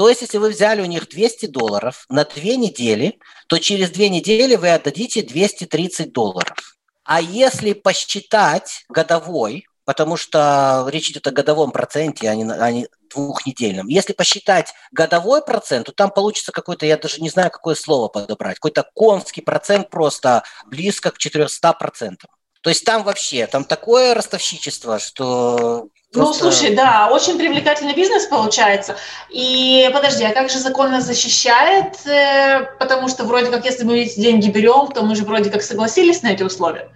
То 0.00 0.08
есть, 0.08 0.22
если 0.22 0.38
вы 0.38 0.48
взяли 0.48 0.80
у 0.80 0.86
них 0.86 1.10
200 1.10 1.44
долларов 1.44 2.06
на 2.08 2.24
две 2.24 2.56
недели, 2.56 3.18
то 3.48 3.58
через 3.58 3.90
две 3.90 4.08
недели 4.08 4.56
вы 4.56 4.70
отдадите 4.70 5.20
230 5.20 6.10
долларов. 6.10 6.78
А 7.04 7.20
если 7.20 7.74
посчитать 7.74 8.86
годовой, 8.88 9.66
потому 9.84 10.16
что 10.16 10.88
речь 10.90 11.10
идет 11.10 11.26
о 11.26 11.32
годовом 11.32 11.70
проценте, 11.70 12.30
а 12.30 12.34
не, 12.34 12.50
а 12.50 12.72
не 12.72 12.88
двухнедельном. 13.10 13.88
Если 13.88 14.14
посчитать 14.14 14.72
годовой 14.90 15.44
процент, 15.44 15.84
то 15.84 15.92
там 15.92 16.10
получится 16.10 16.50
какой-то, 16.50 16.86
я 16.86 16.96
даже 16.96 17.20
не 17.20 17.28
знаю, 17.28 17.50
какое 17.50 17.74
слово 17.74 18.08
подобрать, 18.08 18.54
какой-то 18.54 18.88
конский 18.94 19.42
процент 19.42 19.90
просто 19.90 20.44
близко 20.64 21.10
к 21.10 21.18
400 21.18 21.74
процентам. 21.74 22.30
То 22.62 22.70
есть 22.70 22.86
там 22.86 23.04
вообще, 23.04 23.46
там 23.46 23.64
такое 23.64 24.14
ростовщичество, 24.14 24.98
что 24.98 25.88
Просто... 26.12 26.44
Ну, 26.44 26.50
слушай, 26.50 26.74
да, 26.74 27.08
очень 27.12 27.38
привлекательный 27.38 27.94
бизнес 27.94 28.26
получается. 28.26 28.96
И 29.28 29.88
подожди, 29.92 30.24
а 30.24 30.32
как 30.32 30.50
же 30.50 30.58
закон 30.58 30.90
нас 30.90 31.04
защищает? 31.04 32.04
Э, 32.04 32.64
потому 32.80 33.08
что 33.08 33.24
вроде 33.24 33.50
как, 33.50 33.64
если 33.64 33.84
мы 33.84 34.00
эти 34.00 34.18
деньги 34.18 34.50
берем, 34.50 34.88
то 34.88 35.02
мы 35.02 35.14
же 35.14 35.24
вроде 35.24 35.50
как 35.50 35.62
согласились 35.62 36.22
на 36.22 36.32
эти 36.32 36.42
условия. 36.42 36.90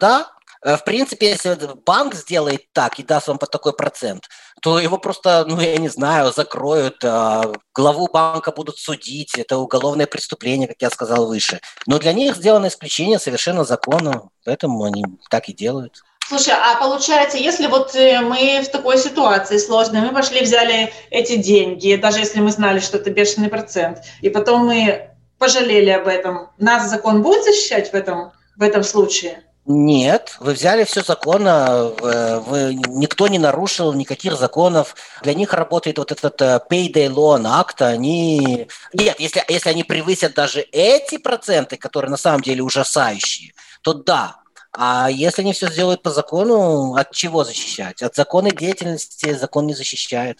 Да, 0.00 0.30
э, 0.62 0.78
в 0.78 0.84
принципе, 0.84 1.28
если 1.28 1.58
банк 1.84 2.14
сделает 2.14 2.72
так 2.72 2.98
и 2.98 3.02
даст 3.02 3.28
вам 3.28 3.36
под 3.36 3.50
такой 3.50 3.74
процент, 3.74 4.24
то 4.62 4.78
его 4.78 4.96
просто, 4.96 5.44
ну, 5.46 5.60
я 5.60 5.76
не 5.76 5.90
знаю, 5.90 6.32
закроют, 6.32 7.04
а, 7.04 7.52
главу 7.74 8.08
банка 8.10 8.52
будут 8.52 8.78
судить, 8.78 9.36
это 9.36 9.58
уголовное 9.58 10.06
преступление, 10.06 10.66
как 10.66 10.80
я 10.80 10.88
сказал 10.88 11.26
выше. 11.26 11.60
Но 11.86 11.98
для 11.98 12.14
них 12.14 12.36
сделано 12.36 12.68
исключение 12.68 13.18
совершенно 13.18 13.64
законно, 13.64 14.30
поэтому 14.46 14.84
они 14.84 15.04
так 15.28 15.50
и 15.50 15.52
делают. 15.52 16.02
Слушай, 16.28 16.54
а 16.54 16.74
получается, 16.76 17.38
если 17.38 17.68
вот 17.68 17.94
э, 17.94 18.20
мы 18.20 18.60
в 18.60 18.68
такой 18.68 18.98
ситуации 18.98 19.58
сложной, 19.58 20.00
мы 20.00 20.12
пошли, 20.12 20.40
взяли 20.40 20.92
эти 21.10 21.36
деньги, 21.36 21.94
даже 21.94 22.18
если 22.18 22.40
мы 22.40 22.50
знали, 22.50 22.80
что 22.80 22.96
это 22.96 23.10
бешеный 23.10 23.48
процент, 23.48 23.98
и 24.22 24.28
потом 24.28 24.66
мы 24.66 25.10
пожалели 25.38 25.90
об 25.90 26.08
этом, 26.08 26.50
нас 26.58 26.90
закон 26.90 27.22
будет 27.22 27.44
защищать 27.44 27.92
в 27.92 27.94
этом, 27.94 28.32
в 28.56 28.62
этом 28.62 28.82
случае? 28.82 29.44
Нет, 29.66 30.36
вы 30.40 30.52
взяли 30.52 30.82
все 30.82 31.02
законно, 31.02 31.92
вы, 32.00 32.74
никто 32.88 33.28
не 33.28 33.38
нарушил 33.38 33.92
никаких 33.92 34.36
законов. 34.36 34.96
Для 35.22 35.34
них 35.34 35.52
работает 35.52 35.98
вот 35.98 36.10
этот 36.10 36.40
э, 36.42 36.60
Payday 36.68 37.08
Loan 37.08 37.42
Act. 37.42 37.84
Они... 37.84 38.68
Нет, 38.92 39.20
если, 39.20 39.44
если 39.48 39.70
они 39.70 39.84
превысят 39.84 40.34
даже 40.34 40.60
эти 40.60 41.18
проценты, 41.18 41.76
которые 41.76 42.10
на 42.10 42.16
самом 42.16 42.42
деле 42.42 42.62
ужасающие, 42.62 43.54
то 43.82 43.92
да, 43.92 44.36
а 44.76 45.08
если 45.10 45.42
они 45.42 45.52
все 45.52 45.68
сделают 45.68 46.02
по 46.02 46.10
закону, 46.10 46.94
от 46.94 47.10
чего 47.12 47.44
защищать? 47.44 48.02
От 48.02 48.14
законной 48.14 48.50
деятельности 48.50 49.32
закон 49.32 49.66
не 49.66 49.74
защищает. 49.74 50.38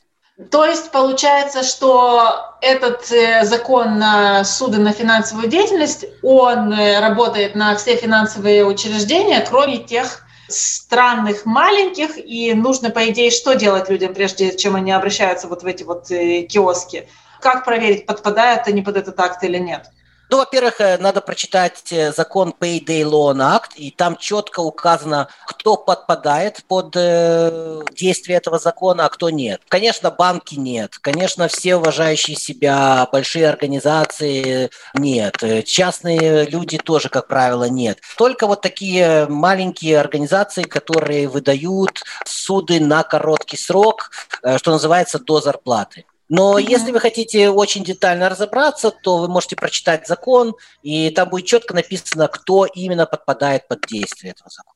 То 0.50 0.66
есть 0.66 0.90
получается, 0.90 1.62
что 1.62 2.58
этот 2.60 3.10
э, 3.10 3.44
закон 3.44 3.98
на 3.98 4.44
суды 4.44 4.78
на 4.78 4.92
финансовую 4.92 5.48
деятельность, 5.48 6.04
он 6.22 6.74
э, 6.74 7.00
работает 7.00 7.54
на 7.54 7.74
все 7.76 7.96
финансовые 7.96 8.66
учреждения, 8.66 9.42
кроме 9.48 9.78
тех 9.78 10.26
странных 10.48 11.46
маленьких, 11.46 12.18
и 12.18 12.52
нужно, 12.52 12.90
по 12.90 13.08
идее, 13.08 13.30
что 13.30 13.54
делать 13.54 13.88
людям, 13.88 14.12
прежде 14.12 14.54
чем 14.54 14.76
они 14.76 14.92
обращаются 14.92 15.48
вот 15.48 15.62
в 15.62 15.66
эти 15.66 15.84
вот 15.84 16.10
э, 16.10 16.42
киоски? 16.42 17.08
Как 17.40 17.64
проверить, 17.64 18.04
подпадают 18.04 18.68
они 18.68 18.82
под 18.82 18.98
этот 18.98 19.18
акт 19.18 19.42
или 19.42 19.56
нет? 19.56 19.86
Ну, 20.28 20.38
во-первых, 20.38 20.80
э, 20.80 20.98
надо 20.98 21.20
прочитать 21.20 21.92
э, 21.92 22.12
закон 22.12 22.52
Payday 22.58 23.02
Loan 23.02 23.36
Act, 23.36 23.76
и 23.76 23.92
там 23.92 24.16
четко 24.16 24.58
указано, 24.60 25.28
кто 25.46 25.76
подпадает 25.76 26.64
под 26.66 26.96
э, 26.96 27.82
действие 27.92 28.38
этого 28.38 28.58
закона, 28.58 29.06
а 29.06 29.08
кто 29.08 29.30
нет. 29.30 29.62
Конечно, 29.68 30.10
банки 30.10 30.56
нет. 30.56 30.98
Конечно, 31.00 31.46
все 31.46 31.76
уважающие 31.76 32.36
себя 32.36 33.08
большие 33.12 33.48
организации 33.48 34.70
нет. 34.94 35.42
Э, 35.44 35.62
частные 35.62 36.46
люди 36.46 36.78
тоже, 36.78 37.08
как 37.08 37.28
правило, 37.28 37.68
нет. 37.68 38.00
Только 38.16 38.48
вот 38.48 38.62
такие 38.62 39.26
маленькие 39.28 40.00
организации, 40.00 40.64
которые 40.64 41.28
выдают 41.28 42.02
суды 42.24 42.80
на 42.80 43.04
короткий 43.04 43.56
срок, 43.56 44.10
что 44.56 44.72
называется, 44.72 45.20
до 45.20 45.40
зарплаты. 45.40 46.04
Но 46.28 46.58
mm-hmm. 46.58 46.70
если 46.70 46.92
вы 46.92 47.00
хотите 47.00 47.50
очень 47.50 47.84
детально 47.84 48.28
разобраться, 48.28 48.90
то 48.90 49.18
вы 49.18 49.28
можете 49.28 49.56
прочитать 49.56 50.06
закон, 50.06 50.54
и 50.82 51.10
там 51.10 51.28
будет 51.28 51.46
четко 51.46 51.74
написано, 51.74 52.28
кто 52.28 52.66
именно 52.66 53.06
подпадает 53.06 53.68
под 53.68 53.86
действие 53.86 54.32
этого 54.32 54.50
закона. 54.50 54.75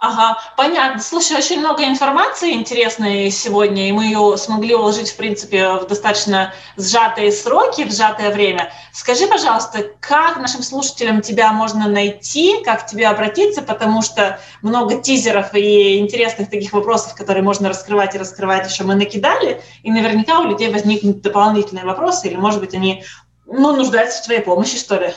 Ага, 0.00 0.38
понятно. 0.56 1.02
Слушай, 1.02 1.38
очень 1.38 1.58
много 1.58 1.84
информации 1.84 2.52
интересной 2.52 3.32
сегодня, 3.32 3.88
и 3.88 3.92
мы 3.92 4.04
ее 4.04 4.36
смогли 4.36 4.76
уложить, 4.76 5.10
в 5.10 5.16
принципе, 5.16 5.70
в 5.70 5.88
достаточно 5.88 6.54
сжатые 6.76 7.32
сроки, 7.32 7.82
в 7.82 7.90
сжатое 7.92 8.30
время. 8.30 8.72
Скажи, 8.92 9.26
пожалуйста, 9.26 9.90
как 9.98 10.36
нашим 10.36 10.62
слушателям 10.62 11.20
тебя 11.20 11.52
можно 11.52 11.88
найти, 11.88 12.62
как 12.62 12.84
к 12.84 12.86
тебе 12.86 13.08
обратиться, 13.08 13.60
потому 13.60 14.02
что 14.02 14.38
много 14.62 15.02
тизеров 15.02 15.52
и 15.54 15.98
интересных 15.98 16.48
таких 16.48 16.72
вопросов, 16.72 17.16
которые 17.16 17.42
можно 17.42 17.68
раскрывать 17.68 18.14
и 18.14 18.18
раскрывать 18.18 18.70
еще 18.70 18.84
мы 18.84 18.94
накидали, 18.94 19.60
и 19.82 19.90
наверняка 19.90 20.38
у 20.38 20.44
людей 20.44 20.70
возникнут 20.70 21.22
дополнительные 21.22 21.84
вопросы, 21.84 22.28
или, 22.28 22.36
может 22.36 22.60
быть, 22.60 22.72
они 22.72 23.02
ну, 23.46 23.74
нуждаются 23.74 24.22
в 24.22 24.26
твоей 24.26 24.42
помощи, 24.42 24.78
что 24.78 24.94
ли. 24.94 25.12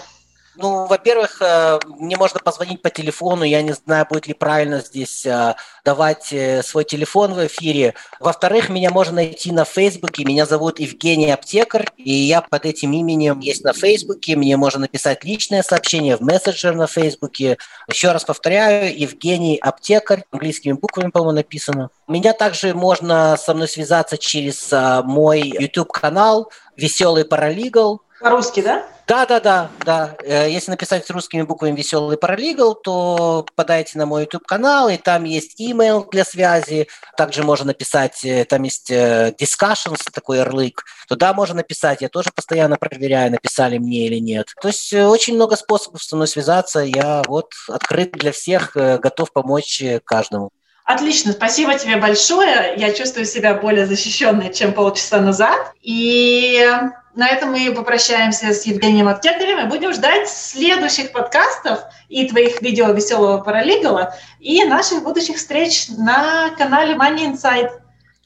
Ну, 0.56 0.86
во-первых, 0.86 1.42
э, 1.42 1.80
мне 1.86 2.18
можно 2.18 2.40
позвонить 2.40 2.82
по 2.82 2.90
телефону, 2.90 3.44
я 3.44 3.62
не 3.62 3.72
знаю, 3.72 4.06
будет 4.10 4.28
ли 4.28 4.34
правильно 4.34 4.80
здесь 4.80 5.26
э, 5.26 5.56
давать 5.86 6.34
э, 6.34 6.62
свой 6.62 6.84
телефон 6.84 7.34
в 7.34 7.46
эфире. 7.48 7.94
Во-вторых, 8.20 8.70
меня 8.70 8.90
можно 8.90 9.16
найти 9.16 9.52
на 9.54 9.64
Фейсбуке, 9.64 10.26
меня 10.26 10.46
зовут 10.46 10.80
Евгений 10.80 11.32
Аптекарь, 11.32 11.88
и 11.96 12.12
я 12.12 12.42
под 12.42 12.66
этим 12.66 12.92
именем 12.92 13.40
есть 13.40 13.64
на 13.64 13.72
Фейсбуке, 13.72 14.36
мне 14.36 14.58
можно 14.58 14.82
написать 14.82 15.24
личное 15.24 15.64
сообщение 15.64 16.18
в 16.18 16.22
мессенджер 16.22 16.76
на 16.76 16.88
Фейсбуке. 16.88 17.58
Еще 17.88 18.12
раз 18.12 18.26
повторяю, 18.26 18.98
Евгений 18.98 19.58
Аптекарь, 19.58 20.26
английскими 20.32 20.74
буквами, 20.74 21.12
по-моему, 21.12 21.38
написано. 21.38 21.92
Меня 22.08 22.34
также 22.34 22.74
можно 22.74 23.38
со 23.38 23.54
мной 23.54 23.70
связаться 23.70 24.18
через 24.18 24.70
мой 25.06 25.42
YouTube-канал 25.42 26.52
«Веселый 26.76 27.24
паралигал», 27.24 28.02
по-русски, 28.22 28.62
да? 28.62 28.86
Да, 29.08 29.26
да, 29.26 29.40
да, 29.40 29.70
да. 29.86 30.16
Э, 30.24 30.50
если 30.50 30.72
написать 30.72 31.10
русскими 31.10 31.42
буквами 31.42 31.76
«Веселый 31.76 32.18
паралигал», 32.18 32.76
то 32.76 33.46
подайте 33.56 33.98
на 33.98 34.06
мой 34.06 34.24
YouTube-канал, 34.24 34.90
и 34.90 34.98
там 34.98 35.26
есть 35.26 35.60
email 35.60 36.10
для 36.10 36.24
связи. 36.24 36.88
Также 37.18 37.44
можно 37.44 37.68
написать, 37.68 38.24
э, 38.24 38.46
там 38.46 38.64
есть 38.64 38.90
э, 38.90 39.36
discussions, 39.40 40.00
такой 40.14 40.38
ярлык. 40.38 40.86
Туда 41.08 41.34
можно 41.34 41.56
написать. 41.56 42.02
Я 42.02 42.10
тоже 42.10 42.30
постоянно 42.34 42.78
проверяю, 42.78 43.32
написали 43.32 43.78
мне 43.78 44.08
или 44.08 44.20
нет. 44.20 44.54
То 44.62 44.70
есть 44.70 44.94
очень 44.94 45.36
много 45.36 45.58
способов 45.58 46.02
со 46.02 46.16
мной 46.16 46.28
связаться. 46.28 46.80
Я 46.80 47.22
вот 47.28 47.52
открыт 47.68 48.14
для 48.14 48.32
всех, 48.32 48.72
готов 48.76 49.34
помочь 49.34 49.84
каждому. 50.06 50.52
Отлично, 50.86 51.32
спасибо 51.32 51.78
тебе 51.78 51.98
большое. 51.98 52.74
Я 52.78 52.91
чувствую 52.94 53.26
себя 53.26 53.54
более 53.54 53.86
защищенной, 53.86 54.54
чем 54.54 54.74
полчаса 54.74 55.22
назад. 55.22 55.74
И 55.82 56.65
на 57.13 57.28
этом 57.28 57.52
мы 57.52 57.74
попрощаемся 57.74 58.54
с 58.54 58.63
Евгением 58.65 59.08
Аптекарем 59.08 59.60
и 59.60 59.70
будем 59.70 59.94
ждать 59.94 60.30
следующих 60.30 61.12
подкастов 61.12 61.82
и 62.10 62.28
твоих 62.28 62.62
видео 62.62 62.91
веселого 62.91 63.39
паралигала, 63.39 64.15
и 64.39 64.63
наших 64.63 65.04
будущих 65.04 65.38
встреч 65.38 65.88
на 65.89 66.50
канале 66.58 66.96
Money 66.96 67.34
Insight. 67.34 67.70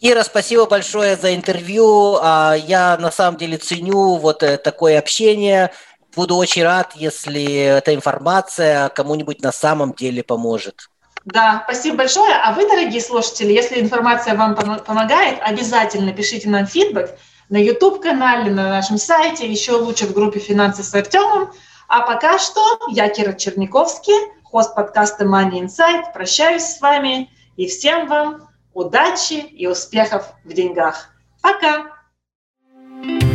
Ира, 0.01 0.23
спасибо 0.23 0.65
большое 0.65 1.15
за 1.15 1.33
интервью. 1.35 2.17
А, 2.21 2.53
я 2.53 2.97
на 2.97 3.11
самом 3.11 3.37
деле 3.37 3.57
ценю 3.57 4.17
вот 4.17 4.43
э, 4.43 4.57
такое 4.57 4.99
общение. 4.99 5.71
Буду 6.15 6.35
очень 6.35 6.63
рад, 6.63 6.93
если 6.95 7.43
эта 7.77 7.93
информация 7.93 8.89
кому-нибудь 8.89 9.41
на 9.41 9.51
самом 9.51 9.93
деле 9.93 10.21
поможет. 10.21 10.89
Да, 11.25 11.63
спасибо 11.65 11.97
большое. 11.97 12.33
А 12.35 12.53
вы, 12.53 12.67
дорогие 12.67 13.01
слушатели, 13.01 13.51
если 13.51 13.81
информация 13.81 14.35
вам 14.35 14.55
помогает, 14.55 15.39
обязательно 15.41 16.13
пишите 16.13 16.47
нам 16.49 16.67
фидбэк 16.67 17.17
на 17.49 17.57
YouTube-канале, 17.57 18.51
на 18.51 18.69
нашем 18.69 18.99
сайте, 18.99 19.49
еще 19.49 19.73
лучше 19.73 20.05
в 20.05 20.13
группе 20.13 20.39
«Финансы 20.39 20.83
с 20.83 20.93
Артемом». 20.93 21.51
А 21.87 22.01
пока 22.01 22.37
что 22.37 22.61
я 22.89 23.09
Кира 23.09 23.33
Черниковский, 23.33 24.13
хост 24.43 24.75
подкаста 24.75 25.25
Money 25.25 25.65
Insight. 25.65 26.13
Прощаюсь 26.13 26.63
с 26.63 26.79
вами 26.79 27.29
и 27.57 27.67
всем 27.67 28.07
вам 28.07 28.47
удачи 28.73 29.33
и 29.33 29.65
успехов 29.65 30.31
в 30.43 30.53
деньгах. 30.53 31.09
Пока! 31.41 31.94